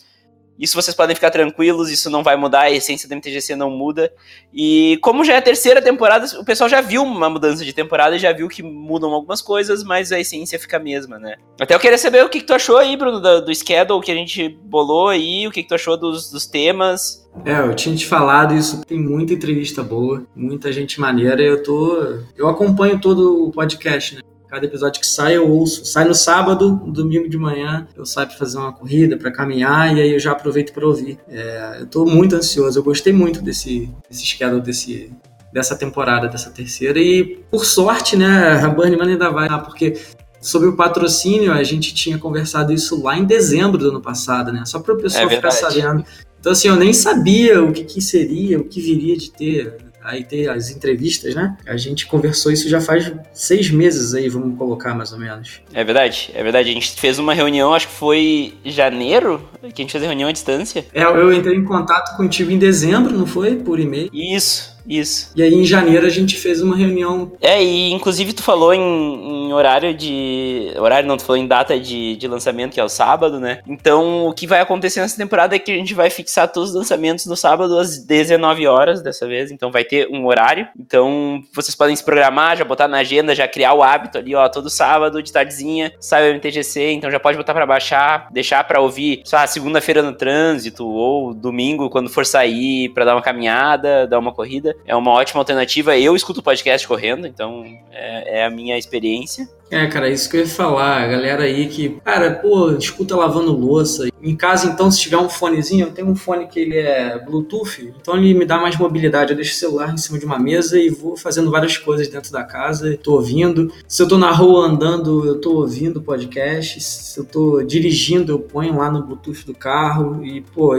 isso 0.61 0.75
vocês 0.81 0.95
podem 0.95 1.17
ficar 1.17 1.31
tranquilos, 1.31 1.91
isso 1.91 2.11
não 2.11 2.23
vai 2.23 2.37
mudar, 2.37 2.63
a 2.63 2.71
essência 2.71 3.09
do 3.09 3.15
MTGC 3.17 3.57
não 3.57 3.71
muda. 3.71 4.13
E 4.53 4.99
como 5.01 5.25
já 5.25 5.33
é 5.35 5.39
a 5.39 5.43
terceira 5.43 5.81
temporada, 5.81 6.27
o 6.39 6.45
pessoal 6.45 6.69
já 6.69 6.83
viu 6.83 7.03
uma 7.03 7.31
mudança 7.31 7.65
de 7.65 7.73
temporada 7.73 8.15
e 8.15 8.19
já 8.19 8.31
viu 8.31 8.47
que 8.47 8.63
mudam 8.63 9.11
algumas 9.11 9.41
coisas, 9.41 9.83
mas 9.83 10.13
a 10.13 10.21
essência 10.21 10.59
fica 10.59 10.77
a 10.77 10.81
mesma, 10.81 11.19
né? 11.19 11.37
Até 11.59 11.75
eu 11.75 11.81
queria 11.81 11.97
saber 11.97 12.23
o 12.23 12.29
que, 12.29 12.41
que 12.41 12.47
tu 12.47 12.53
achou 12.53 12.77
aí, 12.77 12.95
Bruno, 12.95 13.21
do, 13.21 13.41
do 13.47 13.55
schedule 13.55 14.03
que 14.03 14.13
a 14.13 14.15
gente 14.15 14.49
bolou 14.49 15.09
aí, 15.09 15.47
o 15.47 15.51
que, 15.51 15.63
que 15.63 15.69
tu 15.69 15.75
achou 15.75 15.97
dos, 15.97 16.31
dos 16.31 16.45
temas. 16.45 17.27
É, 17.45 17.59
eu 17.61 17.75
tinha 17.75 17.97
te 17.97 18.07
falado 18.07 18.55
isso, 18.55 18.85
tem 18.85 19.01
muita 19.01 19.33
entrevista 19.33 19.83
boa, 19.83 20.27
muita 20.37 20.71
gente 20.71 21.01
maneira, 21.01 21.41
eu 21.43 21.63
tô. 21.63 22.19
Eu 22.37 22.49
acompanho 22.49 23.01
todo 23.01 23.47
o 23.47 23.51
podcast, 23.51 24.17
né? 24.17 24.21
Cada 24.51 24.67
episódio 24.67 25.01
que 25.01 25.07
sai 25.07 25.37
eu 25.37 25.49
ouço. 25.49 25.85
Sai 25.85 26.05
no 26.05 26.15
sábado, 26.15 26.83
no 26.85 26.93
domingo 26.93 27.29
de 27.29 27.39
manhã, 27.39 27.87
eu 27.97 28.05
saio 28.05 28.27
para 28.27 28.37
fazer 28.37 28.59
uma 28.59 28.73
corrida, 28.73 29.17
para 29.17 29.31
caminhar, 29.31 29.97
e 29.97 30.01
aí 30.01 30.13
eu 30.13 30.19
já 30.19 30.33
aproveito 30.33 30.73
para 30.73 30.85
ouvir. 30.85 31.19
É, 31.29 31.77
eu 31.79 31.85
estou 31.85 32.05
muito 32.05 32.35
ansioso, 32.35 32.77
eu 32.77 32.83
gostei 32.83 33.13
muito 33.13 33.41
desse, 33.41 33.89
desse 34.09 34.27
schedule, 34.27 34.61
desse, 34.61 35.13
dessa 35.53 35.77
temporada, 35.77 36.27
dessa 36.27 36.51
terceira. 36.51 36.99
E 36.99 37.39
por 37.49 37.65
sorte, 37.65 38.17
né, 38.17 38.61
a 38.61 38.69
Burning 38.69 39.01
ainda 39.01 39.31
vai 39.31 39.49
lá, 39.49 39.61
porque 39.61 39.97
sobre 40.41 40.69
o 40.69 40.75
patrocínio, 40.75 41.53
a 41.53 41.63
gente 41.63 41.95
tinha 41.95 42.19
conversado 42.19 42.73
isso 42.73 43.01
lá 43.01 43.17
em 43.17 43.25
dezembro 43.25 43.79
do 43.79 43.91
ano 43.91 44.01
passado, 44.01 44.53
né? 44.53 44.65
Só 44.65 44.81
para 44.81 44.95
o 44.95 44.99
pessoal 44.99 45.27
é 45.27 45.37
ficar 45.37 45.53
sabendo. 45.53 46.05
Então, 46.41 46.53
assim, 46.53 46.69
eu 46.69 46.77
nem 46.77 46.93
sabia 46.93 47.63
o 47.63 47.71
que, 47.71 47.85
que 47.85 48.01
seria, 48.01 48.59
o 48.59 48.65
que 48.65 48.81
viria 48.81 49.17
de 49.17 49.31
ter 49.31 49.90
aí 50.11 50.25
ter 50.25 50.49
as 50.49 50.71
entrevistas, 50.71 51.35
né? 51.35 51.57
A 51.67 51.77
gente 51.77 52.07
conversou 52.07 52.53
isso 52.53 52.69
já 52.69 52.81
faz 52.81 53.13
seis 53.33 53.71
meses 53.71 54.15
aí, 54.15 54.29
vamos 54.29 54.57
colocar 54.59 54.95
mais 54.95 55.13
ou 55.13 55.19
menos. 55.19 55.61
É 55.73 55.85
verdade, 55.85 56.31
é 56.35 56.43
verdade. 56.43 56.71
A 56.71 56.73
gente 56.73 56.93
fez 56.93 57.19
uma 57.19 57.35
reunião, 57.35 57.75
acho 57.75 57.89
que 57.89 57.95
foi 57.95 58.55
janeiro, 58.65 59.43
que 59.61 59.83
a 59.83 59.85
gente 59.85 59.93
fez 59.93 60.05
a 60.05 60.07
reunião 60.07 60.29
à 60.29 60.33
distância. 60.33 60.85
É, 60.93 61.03
eu 61.03 61.33
entrei 61.33 61.57
em 61.57 61.65
contato 61.65 62.17
contigo 62.17 62.51
em 62.51 62.59
dezembro, 62.59 63.17
não 63.17 63.27
foi? 63.27 63.57
Por 63.57 63.79
e-mail. 63.79 64.11
Isso, 64.13 64.77
isso. 64.87 65.33
E 65.37 65.43
aí 65.43 65.55
em 65.55 65.65
janeiro 65.65 66.07
a 66.07 66.11
gente 66.11 66.37
fez 66.37 66.61
uma 66.61 66.77
reunião. 66.77 67.33
É, 67.41 67.63
e 67.63 67.93
inclusive 67.93 68.33
tu 68.33 68.43
falou 68.43 68.73
em, 68.73 68.81
em 68.81 69.53
horário 69.53 69.95
de. 69.95 70.73
Horário 70.77 71.09
não, 71.09 71.17
tu 71.17 71.25
falou 71.25 71.41
em 71.41 71.47
data 71.47 71.79
de, 71.79 72.17
de 72.17 72.29
lançamento, 72.29 72.75
que 72.75 72.81
é 72.81 72.85
o 72.85 72.89
sábado, 72.89 73.39
né? 73.41 73.61
Então 73.67 74.27
o 74.27 74.35
que 74.35 74.47
vai 74.47 74.61
acontecer 74.61 75.01
nessa 75.01 75.17
temporada 75.17 75.55
é 75.55 75.59
que 75.59 75.73
a 75.73 75.77
gente 75.77 75.95
vai 75.95 76.11
fixar 76.11 76.49
todos 76.49 76.71
os 76.71 76.77
lançamentos 76.77 77.27
no 77.27 77.37
sábado 77.37 77.79
às 77.79 77.99
19 77.99 78.67
horas 78.67 79.03
dessa 79.03 79.27
vez. 79.27 79.51
Então 79.51 79.71
vai 79.71 79.85
ter 79.85 80.09
um 80.11 80.27
horário. 80.27 80.67
Então 80.79 81.43
vocês 81.53 81.75
podem 81.75 81.95
se 81.95 82.05
programar, 82.05 82.57
já 82.57 82.65
botar 82.65 82.89
na 82.89 82.99
agenda, 82.99 83.35
já 83.35 83.47
criar 83.47 83.75
o 83.75 83.83
hábito 83.83 84.19
ali, 84.19 84.35
ó, 84.35 84.49
todo 84.49 84.71
sábado, 84.71 85.23
de 85.23 85.33
tardezinha, 85.33 85.93
sai 86.01 86.31
o 86.31 86.35
MTGC, 86.35 86.93
então 86.93 87.11
já 87.11 87.21
pode 87.21 87.37
botar 87.37 87.55
para 87.55 87.67
baixar, 87.67 88.29
deixar 88.31 88.65
para 88.65 88.81
ouvir, 88.81 89.23
sei 89.25 89.39
lá, 89.39 89.47
segunda-feira 89.47 90.03
no 90.03 90.13
trânsito, 90.13 90.87
ou 90.87 91.35
domingo, 91.35 91.91
quando 91.91 92.11
for 92.11 92.25
sair, 92.25 92.89
para 92.91 93.05
dar 93.05 93.15
uma 93.15 93.23
caminhada, 93.23 94.07
dar 94.07 94.19
uma 94.19 94.33
corrida 94.33 94.70
é 94.87 94.95
uma 94.95 95.13
ótima 95.13 95.41
alternativa. 95.41 95.97
Eu 95.97 96.15
escuto 96.17 96.43
podcast 96.43 96.87
correndo, 96.87 97.27
então 97.27 97.65
é, 97.91 98.41
é, 98.41 98.45
a 98.45 98.51
minha 98.51 98.77
experiência. 98.77 99.49
É, 99.71 99.87
cara, 99.87 100.11
isso 100.11 100.29
que 100.29 100.37
eu 100.37 100.41
ia 100.41 100.49
falar. 100.49 101.05
A 101.05 101.07
galera 101.07 101.45
aí 101.45 101.69
que, 101.69 101.91
cara, 102.05 102.33
pô, 102.33 102.73
escuta 102.73 103.15
lavando 103.15 103.53
louça. 103.53 104.09
Em 104.21 104.35
casa, 104.35 104.67
então, 104.67 104.91
se 104.91 105.01
tiver 105.01 105.17
um 105.17 105.29
fonezinho, 105.29 105.87
eu 105.87 105.93
tenho 105.93 106.09
um 106.09 106.17
fone 106.17 106.49
que 106.49 106.59
ele 106.59 106.77
é 106.77 107.19
Bluetooth, 107.25 107.95
então 107.99 108.17
ele 108.17 108.35
me 108.35 108.45
dá 108.45 108.59
mais 108.59 108.77
mobilidade. 108.77 109.31
Eu 109.31 109.37
deixo 109.37 109.53
o 109.53 109.57
celular 109.57 109.95
em 109.95 109.97
cima 109.97 110.19
de 110.19 110.27
uma 110.27 110.39
mesa 110.39 110.79
e 110.79 110.91
vou 110.91 111.17
fazendo 111.17 111.51
várias 111.51 111.79
coisas 111.79 112.09
dentro 112.09 112.33
da 112.33 112.43
casa, 112.43 112.99
tô 113.03 113.15
ouvindo. 113.15 113.73
Se 113.87 114.03
eu 114.03 114.09
tô 114.09 114.19
na 114.19 114.33
rua 114.33 114.67
andando, 114.67 115.25
eu 115.25 115.41
tô 115.41 115.55
ouvindo 115.55 116.03
podcast. 116.03 116.81
Se 116.81 117.19
eu 117.19 117.25
tô 117.25 117.63
dirigindo, 117.63 118.33
eu 118.33 118.41
ponho 118.41 118.77
lá 118.77 118.91
no 118.91 119.03
Bluetooth 119.05 119.47
do 119.47 119.55
carro 119.55 120.23
e, 120.25 120.41
pô, 120.41 120.75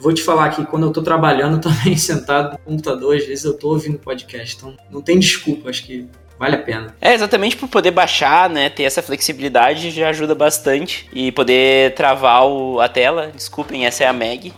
vou 0.00 0.12
te 0.12 0.22
falar 0.22 0.50
que 0.50 0.66
quando 0.66 0.86
eu 0.86 0.92
tô 0.92 1.02
trabalhando 1.02 1.60
também 1.60 1.96
sentado 1.96 2.52
no 2.52 2.58
computador, 2.58 3.16
às 3.16 3.24
vezes 3.24 3.44
eu 3.44 3.54
tô 3.54 3.68
ouvindo 3.68 3.98
podcast. 3.98 4.56
Então 4.56 4.76
não 4.90 5.00
tem 5.00 5.18
desculpa, 5.18 5.70
acho 5.70 5.86
que 5.86 6.06
vale 6.38 6.56
a 6.56 6.58
pena. 6.58 6.94
É, 7.00 7.14
exatamente 7.14 7.56
por 7.56 7.68
poder 7.68 7.90
baixar, 7.90 8.48
né, 8.50 8.68
ter 8.68 8.84
essa 8.84 9.02
flexibilidade 9.02 9.90
já 9.90 10.08
ajuda 10.08 10.34
bastante 10.34 11.08
e 11.12 11.32
poder 11.32 11.94
travar 11.94 12.46
o, 12.46 12.80
a 12.80 12.88
tela. 12.88 13.30
Desculpem, 13.34 13.86
essa 13.86 14.04
é 14.04 14.06
a 14.06 14.12
Meg. 14.12 14.52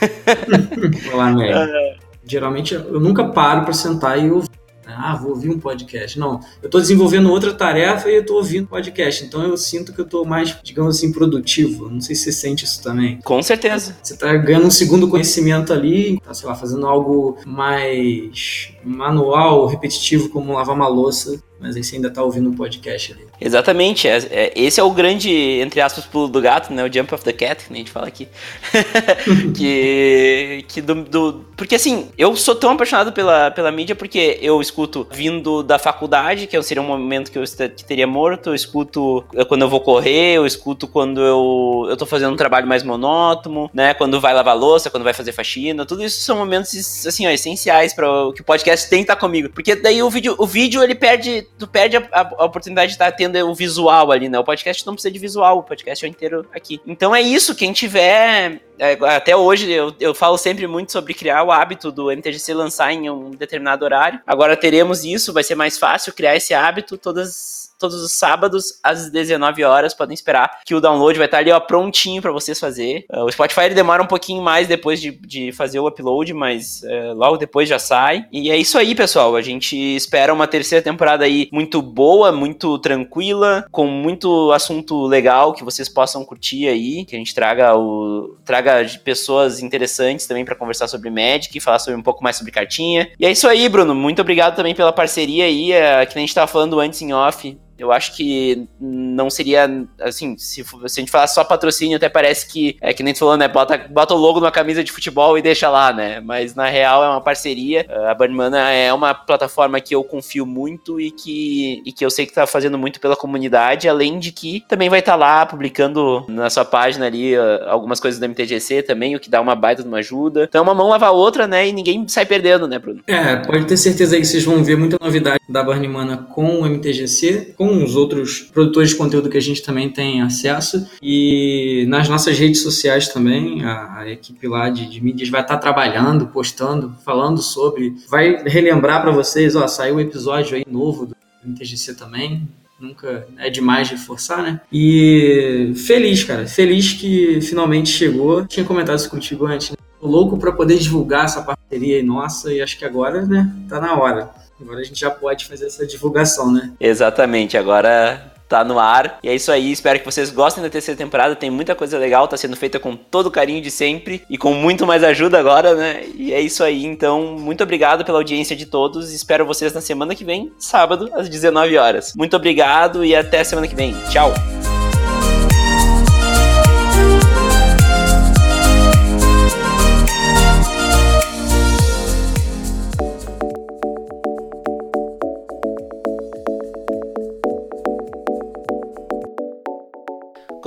Olá, 1.12 1.30
Meg. 1.30 1.52
Uh... 1.52 2.04
Geralmente 2.26 2.74
eu 2.74 2.98
nunca 2.98 3.24
paro 3.24 3.64
para 3.64 3.74
sentar 3.74 4.18
e 4.18 4.30
ouvir 4.30 4.48
ah, 4.86 5.16
vou 5.16 5.30
ouvir 5.30 5.50
um 5.50 5.58
podcast. 5.58 6.18
Não, 6.18 6.40
eu 6.62 6.66
estou 6.66 6.80
desenvolvendo 6.80 7.30
outra 7.30 7.52
tarefa 7.52 8.10
e 8.10 8.16
eu 8.16 8.20
estou 8.20 8.36
ouvindo 8.36 8.66
podcast. 8.66 9.24
Então 9.24 9.42
eu 9.42 9.56
sinto 9.56 9.92
que 9.92 10.00
eu 10.00 10.04
estou 10.04 10.24
mais, 10.24 10.56
digamos 10.62 10.96
assim, 10.96 11.12
produtivo. 11.12 11.88
Não 11.88 12.00
sei 12.00 12.14
se 12.14 12.24
você 12.24 12.32
sente 12.32 12.64
isso 12.64 12.82
também. 12.82 13.18
Com 13.24 13.42
certeza. 13.42 13.96
Você 14.02 14.14
está 14.14 14.34
ganhando 14.36 14.66
um 14.66 14.70
segundo 14.70 15.08
conhecimento 15.08 15.72
ali, 15.72 16.20
tá, 16.20 16.34
sei 16.34 16.48
lá, 16.48 16.54
fazendo 16.54 16.86
algo 16.86 17.38
mais 17.46 18.72
manual, 18.84 19.66
repetitivo, 19.66 20.28
como 20.28 20.52
lavar 20.52 20.74
uma 20.74 20.88
louça 20.88 21.42
mas 21.64 21.76
aí 21.76 21.82
você 21.82 21.96
ainda 21.96 22.10
tá 22.10 22.22
ouvindo 22.22 22.50
um 22.50 22.54
podcast 22.54 23.14
ali. 23.14 23.26
Exatamente, 23.40 24.06
é, 24.06 24.18
é, 24.30 24.52
esse 24.54 24.78
é 24.78 24.82
o 24.82 24.90
grande, 24.90 25.30
entre 25.30 25.80
aspas, 25.80 26.04
pulo 26.04 26.28
do 26.28 26.38
gato, 26.38 26.70
né? 26.74 26.84
O 26.84 26.92
jump 26.92 27.14
of 27.14 27.24
the 27.24 27.32
cat, 27.32 27.64
que 27.64 27.72
a 27.72 27.76
gente 27.76 27.90
fala 27.90 28.06
aqui. 28.06 28.28
que 29.56 30.66
que 30.68 30.82
do, 30.82 30.94
do, 31.04 31.44
Porque 31.56 31.76
assim, 31.76 32.08
eu 32.18 32.36
sou 32.36 32.54
tão 32.54 32.72
apaixonado 32.72 33.12
pela, 33.12 33.50
pela 33.50 33.72
mídia 33.72 33.94
porque 33.94 34.38
eu 34.42 34.60
escuto 34.60 35.06
vindo 35.10 35.62
da 35.62 35.78
faculdade, 35.78 36.46
que 36.46 36.62
seria 36.62 36.82
um 36.82 36.86
momento 36.86 37.32
que 37.32 37.38
eu 37.38 37.44
que 37.44 37.84
teria 37.84 38.06
morto, 38.06 38.50
eu 38.50 38.54
escuto 38.54 39.24
quando 39.48 39.62
eu 39.62 39.68
vou 39.68 39.80
correr, 39.80 40.34
eu 40.34 40.44
escuto 40.44 40.86
quando 40.86 41.22
eu, 41.22 41.86
eu 41.88 41.96
tô 41.96 42.04
fazendo 42.04 42.34
um 42.34 42.36
trabalho 42.36 42.66
mais 42.66 42.82
monótono, 42.82 43.70
né? 43.72 43.94
Quando 43.94 44.20
vai 44.20 44.34
lavar 44.34 44.54
louça, 44.54 44.90
quando 44.90 45.04
vai 45.04 45.14
fazer 45.14 45.32
faxina, 45.32 45.86
tudo 45.86 46.04
isso 46.04 46.20
são 46.20 46.36
momentos, 46.36 47.06
assim, 47.06 47.26
ó, 47.26 47.30
essenciais 47.30 47.94
para 47.94 48.06
que 48.34 48.42
o 48.42 48.44
podcast 48.44 48.90
tem 48.90 48.98
que 48.98 49.04
estar 49.04 49.16
comigo. 49.16 49.48
Porque 49.48 49.74
daí 49.74 50.02
o 50.02 50.10
vídeo, 50.10 50.34
o 50.38 50.46
vídeo 50.46 50.82
ele 50.82 50.94
perde 50.94 51.46
tu 51.58 51.66
perde 51.66 51.96
a, 51.96 52.08
a, 52.12 52.20
a 52.20 52.44
oportunidade 52.44 52.88
de 52.88 52.94
estar 52.94 53.10
tá 53.10 53.16
tendo 53.16 53.38
o 53.48 53.54
visual 53.54 54.10
ali, 54.10 54.28
né? 54.28 54.38
O 54.38 54.44
podcast 54.44 54.86
não 54.86 54.94
precisa 54.94 55.12
de 55.12 55.18
visual, 55.18 55.58
o 55.58 55.62
podcast 55.62 56.04
é 56.04 56.08
inteiro 56.08 56.46
aqui. 56.52 56.80
Então 56.86 57.14
é 57.14 57.20
isso, 57.20 57.54
quem 57.54 57.72
tiver. 57.72 58.60
É, 58.78 58.92
até 59.14 59.36
hoje 59.36 59.70
eu, 59.70 59.94
eu 60.00 60.14
falo 60.14 60.36
sempre 60.36 60.66
muito 60.66 60.90
sobre 60.90 61.14
criar 61.14 61.44
o 61.44 61.52
hábito 61.52 61.92
do 61.92 62.10
MTGC 62.10 62.52
lançar 62.54 62.92
em 62.92 63.08
um 63.08 63.30
determinado 63.30 63.84
horário. 63.84 64.20
Agora 64.26 64.56
teremos 64.56 65.04
isso, 65.04 65.32
vai 65.32 65.44
ser 65.44 65.54
mais 65.54 65.78
fácil 65.78 66.12
criar 66.12 66.36
esse 66.36 66.52
hábito 66.52 66.98
todas 66.98 67.73
todos 67.84 68.02
os 68.02 68.12
sábados 68.12 68.78
às 68.82 69.10
19 69.10 69.62
horas. 69.62 69.92
Podem 69.92 70.14
esperar 70.14 70.60
que 70.64 70.74
o 70.74 70.80
download 70.80 71.18
vai 71.18 71.26
estar 71.26 71.38
ali 71.38 71.52
ó, 71.52 71.60
prontinho 71.60 72.22
para 72.22 72.32
vocês 72.32 72.58
fazer. 72.58 73.04
Uh, 73.12 73.24
o 73.24 73.30
Spotify 73.30 73.68
demora 73.68 74.02
um 74.02 74.06
pouquinho 74.06 74.42
mais 74.42 74.66
depois 74.66 75.00
de, 75.00 75.10
de 75.10 75.52
fazer 75.52 75.78
o 75.78 75.86
upload, 75.86 76.32
mas 76.32 76.82
uh, 76.82 77.14
logo 77.14 77.36
depois 77.36 77.68
já 77.68 77.78
sai. 77.78 78.24
E 78.32 78.50
é 78.50 78.56
isso 78.56 78.78
aí, 78.78 78.94
pessoal. 78.94 79.36
A 79.36 79.42
gente 79.42 79.76
espera 79.76 80.32
uma 80.32 80.46
terceira 80.46 80.82
temporada 80.82 81.26
aí 81.26 81.46
muito 81.52 81.82
boa, 81.82 82.32
muito 82.32 82.78
tranquila, 82.78 83.66
com 83.70 83.86
muito 83.86 84.50
assunto 84.52 85.04
legal 85.04 85.52
que 85.52 85.62
vocês 85.62 85.88
possam 85.88 86.24
curtir 86.24 86.66
aí, 86.66 87.04
que 87.04 87.14
a 87.14 87.18
gente 87.18 87.34
traga 87.34 87.76
o 87.76 88.36
traga 88.46 88.86
pessoas 89.04 89.60
interessantes 89.60 90.26
também 90.26 90.44
para 90.44 90.54
conversar 90.54 90.88
sobre 90.88 91.10
Magic, 91.10 91.60
falar 91.60 91.78
sobre 91.78 92.00
um 92.00 92.02
pouco 92.02 92.24
mais 92.24 92.36
sobre 92.36 92.50
cartinha. 92.50 93.10
E 93.20 93.26
é 93.26 93.30
isso 93.30 93.46
aí, 93.46 93.68
Bruno. 93.68 93.94
Muito 93.94 94.22
obrigado 94.22 94.56
também 94.56 94.74
pela 94.74 94.92
parceria 94.92 95.44
aí, 95.44 95.72
uh, 95.72 96.06
que 96.10 96.16
a 96.16 96.20
gente 96.20 96.34
tava 96.34 96.46
falando 96.46 96.80
antes 96.80 97.02
em 97.02 97.12
off 97.12 97.58
Eu 97.78 97.92
acho 97.92 98.16
que 98.16 98.68
não 98.80 99.28
seria, 99.28 99.68
assim, 100.00 100.36
se, 100.38 100.64
se 100.64 100.76
a 100.84 100.88
gente 101.00 101.10
falar 101.10 101.26
só 101.26 101.42
patrocínio, 101.42 101.96
até 101.96 102.08
parece 102.08 102.46
que, 102.46 102.76
é 102.80 102.92
que 102.92 103.02
nem 103.02 103.12
tu 103.12 103.20
falou, 103.20 103.36
né, 103.36 103.48
bota, 103.48 103.78
bota 103.90 104.14
o 104.14 104.18
logo 104.18 104.40
numa 104.40 104.50
camisa 104.50 104.84
de 104.84 104.92
futebol 104.92 105.36
e 105.36 105.42
deixa 105.42 105.68
lá, 105.68 105.92
né, 105.92 106.20
mas 106.20 106.54
na 106.54 106.68
real 106.68 107.04
é 107.04 107.08
uma 107.08 107.20
parceria. 107.20 107.86
A 108.08 108.14
Burnmana 108.14 108.70
é 108.70 108.92
uma 108.92 109.14
plataforma 109.14 109.80
que 109.80 109.94
eu 109.94 110.04
confio 110.04 110.46
muito 110.46 111.00
e 111.00 111.10
que, 111.10 111.82
e 111.84 111.92
que 111.92 112.04
eu 112.04 112.10
sei 112.10 112.26
que 112.26 112.32
tá 112.32 112.46
fazendo 112.46 112.78
muito 112.78 113.00
pela 113.00 113.16
comunidade, 113.16 113.88
além 113.88 114.18
de 114.18 114.32
que 114.32 114.64
também 114.68 114.88
vai 114.88 115.00
estar 115.00 115.12
tá 115.12 115.16
lá 115.16 115.46
publicando 115.46 116.24
na 116.28 116.48
sua 116.50 116.64
página 116.64 117.06
ali 117.06 117.36
uh, 117.36 117.68
algumas 117.68 118.00
coisas 118.00 118.20
do 118.20 118.28
MTGC 118.28 118.82
também, 118.82 119.16
o 119.16 119.20
que 119.20 119.30
dá 119.30 119.40
uma 119.40 119.54
baita 119.54 119.82
de 119.82 119.88
uma 119.88 119.98
ajuda. 119.98 120.44
Então 120.44 120.62
uma 120.62 120.74
mão 120.74 120.88
lava 120.88 121.06
a 121.06 121.10
outra, 121.10 121.46
né, 121.46 121.68
e 121.68 121.72
ninguém 121.72 122.06
sai 122.08 122.26
perdendo, 122.26 122.68
né, 122.68 122.78
Bruno? 122.78 123.02
É, 123.06 123.36
pode 123.36 123.64
ter 123.66 123.76
certeza 123.76 124.14
aí 124.14 124.20
que 124.20 124.26
vocês 124.26 124.44
vão 124.44 124.62
ver 124.62 124.76
muita 124.76 124.96
novidade 125.00 125.40
da 125.48 125.62
Burnmana 125.62 126.16
com 126.16 126.60
o 126.60 126.66
MTGC, 126.66 127.54
com 127.56 127.63
os 127.66 127.96
outros 127.96 128.40
produtores 128.40 128.90
de 128.90 128.96
conteúdo 128.96 129.28
que 129.28 129.36
a 129.36 129.42
gente 129.42 129.62
também 129.62 129.90
tem 129.90 130.22
acesso 130.22 130.86
e 131.02 131.84
nas 131.88 132.08
nossas 132.08 132.38
redes 132.38 132.62
sociais 132.62 133.08
também, 133.08 133.64
a, 133.64 133.98
a 133.98 134.10
equipe 134.10 134.46
lá 134.46 134.68
de, 134.68 134.88
de 134.88 135.02
mídias 135.02 135.28
vai 135.28 135.42
estar 135.42 135.58
trabalhando, 135.58 136.26
postando, 136.26 136.94
falando 137.04 137.40
sobre, 137.40 137.94
vai 138.08 138.42
relembrar 138.44 139.02
para 139.02 139.10
vocês, 139.10 139.56
ó, 139.56 139.66
saiu 139.66 139.96
um 139.96 140.00
episódio 140.00 140.56
aí 140.56 140.64
novo 140.68 141.06
do 141.06 141.16
MTGC 141.44 141.94
também, 141.94 142.48
nunca 142.78 143.26
é 143.38 143.48
demais 143.48 143.88
de 143.88 143.96
forçar, 143.96 144.42
né? 144.42 144.60
E 144.72 145.72
feliz, 145.76 146.24
cara, 146.24 146.46
feliz 146.46 146.92
que 146.92 147.40
finalmente 147.40 147.88
chegou. 147.88 148.46
Tinha 148.46 148.64
comentado 148.64 148.98
isso 148.98 149.10
contigo 149.10 149.46
antes. 149.46 149.70
Né? 149.70 149.76
Louco 150.02 150.36
para 150.36 150.52
poder 150.52 150.78
divulgar 150.78 151.24
essa 151.24 151.42
parceria 151.42 151.96
aí 151.96 152.02
nossa 152.02 152.52
e 152.52 152.60
acho 152.60 152.78
que 152.78 152.84
agora, 152.84 153.24
né, 153.24 153.50
tá 153.68 153.80
na 153.80 153.96
hora. 153.96 154.30
Agora 154.60 154.80
a 154.80 154.84
gente 154.84 155.00
já 155.00 155.10
pode 155.10 155.46
fazer 155.46 155.66
essa 155.66 155.86
divulgação, 155.86 156.52
né? 156.52 156.72
Exatamente, 156.80 157.56
agora 157.56 158.32
tá 158.48 158.62
no 158.62 158.78
ar. 158.78 159.18
E 159.22 159.28
é 159.28 159.34
isso 159.34 159.50
aí, 159.50 159.72
espero 159.72 159.98
que 159.98 160.04
vocês 160.04 160.30
gostem 160.30 160.62
da 160.62 160.70
terceira 160.70 160.96
temporada. 160.96 161.34
Tem 161.34 161.50
muita 161.50 161.74
coisa 161.74 161.98
legal, 161.98 162.28
tá 162.28 162.36
sendo 162.36 162.56
feita 162.56 162.78
com 162.78 162.94
todo 162.96 163.26
o 163.26 163.30
carinho 163.30 163.60
de 163.60 163.70
sempre 163.70 164.22
e 164.28 164.38
com 164.38 164.52
muito 164.52 164.86
mais 164.86 165.02
ajuda 165.02 165.38
agora, 165.38 165.74
né? 165.74 166.04
E 166.14 166.32
é 166.32 166.40
isso 166.40 166.62
aí, 166.62 166.84
então, 166.84 167.36
muito 167.38 167.62
obrigado 167.62 168.04
pela 168.04 168.18
audiência 168.18 168.54
de 168.54 168.66
todos. 168.66 169.12
Espero 169.12 169.46
vocês 169.46 169.72
na 169.72 169.80
semana 169.80 170.14
que 170.14 170.24
vem, 170.24 170.52
sábado, 170.58 171.10
às 171.14 171.28
19 171.28 171.76
horas. 171.76 172.12
Muito 172.16 172.36
obrigado 172.36 173.04
e 173.04 173.14
até 173.14 173.42
semana 173.42 173.66
que 173.66 173.74
vem. 173.74 173.94
Tchau! 174.10 174.32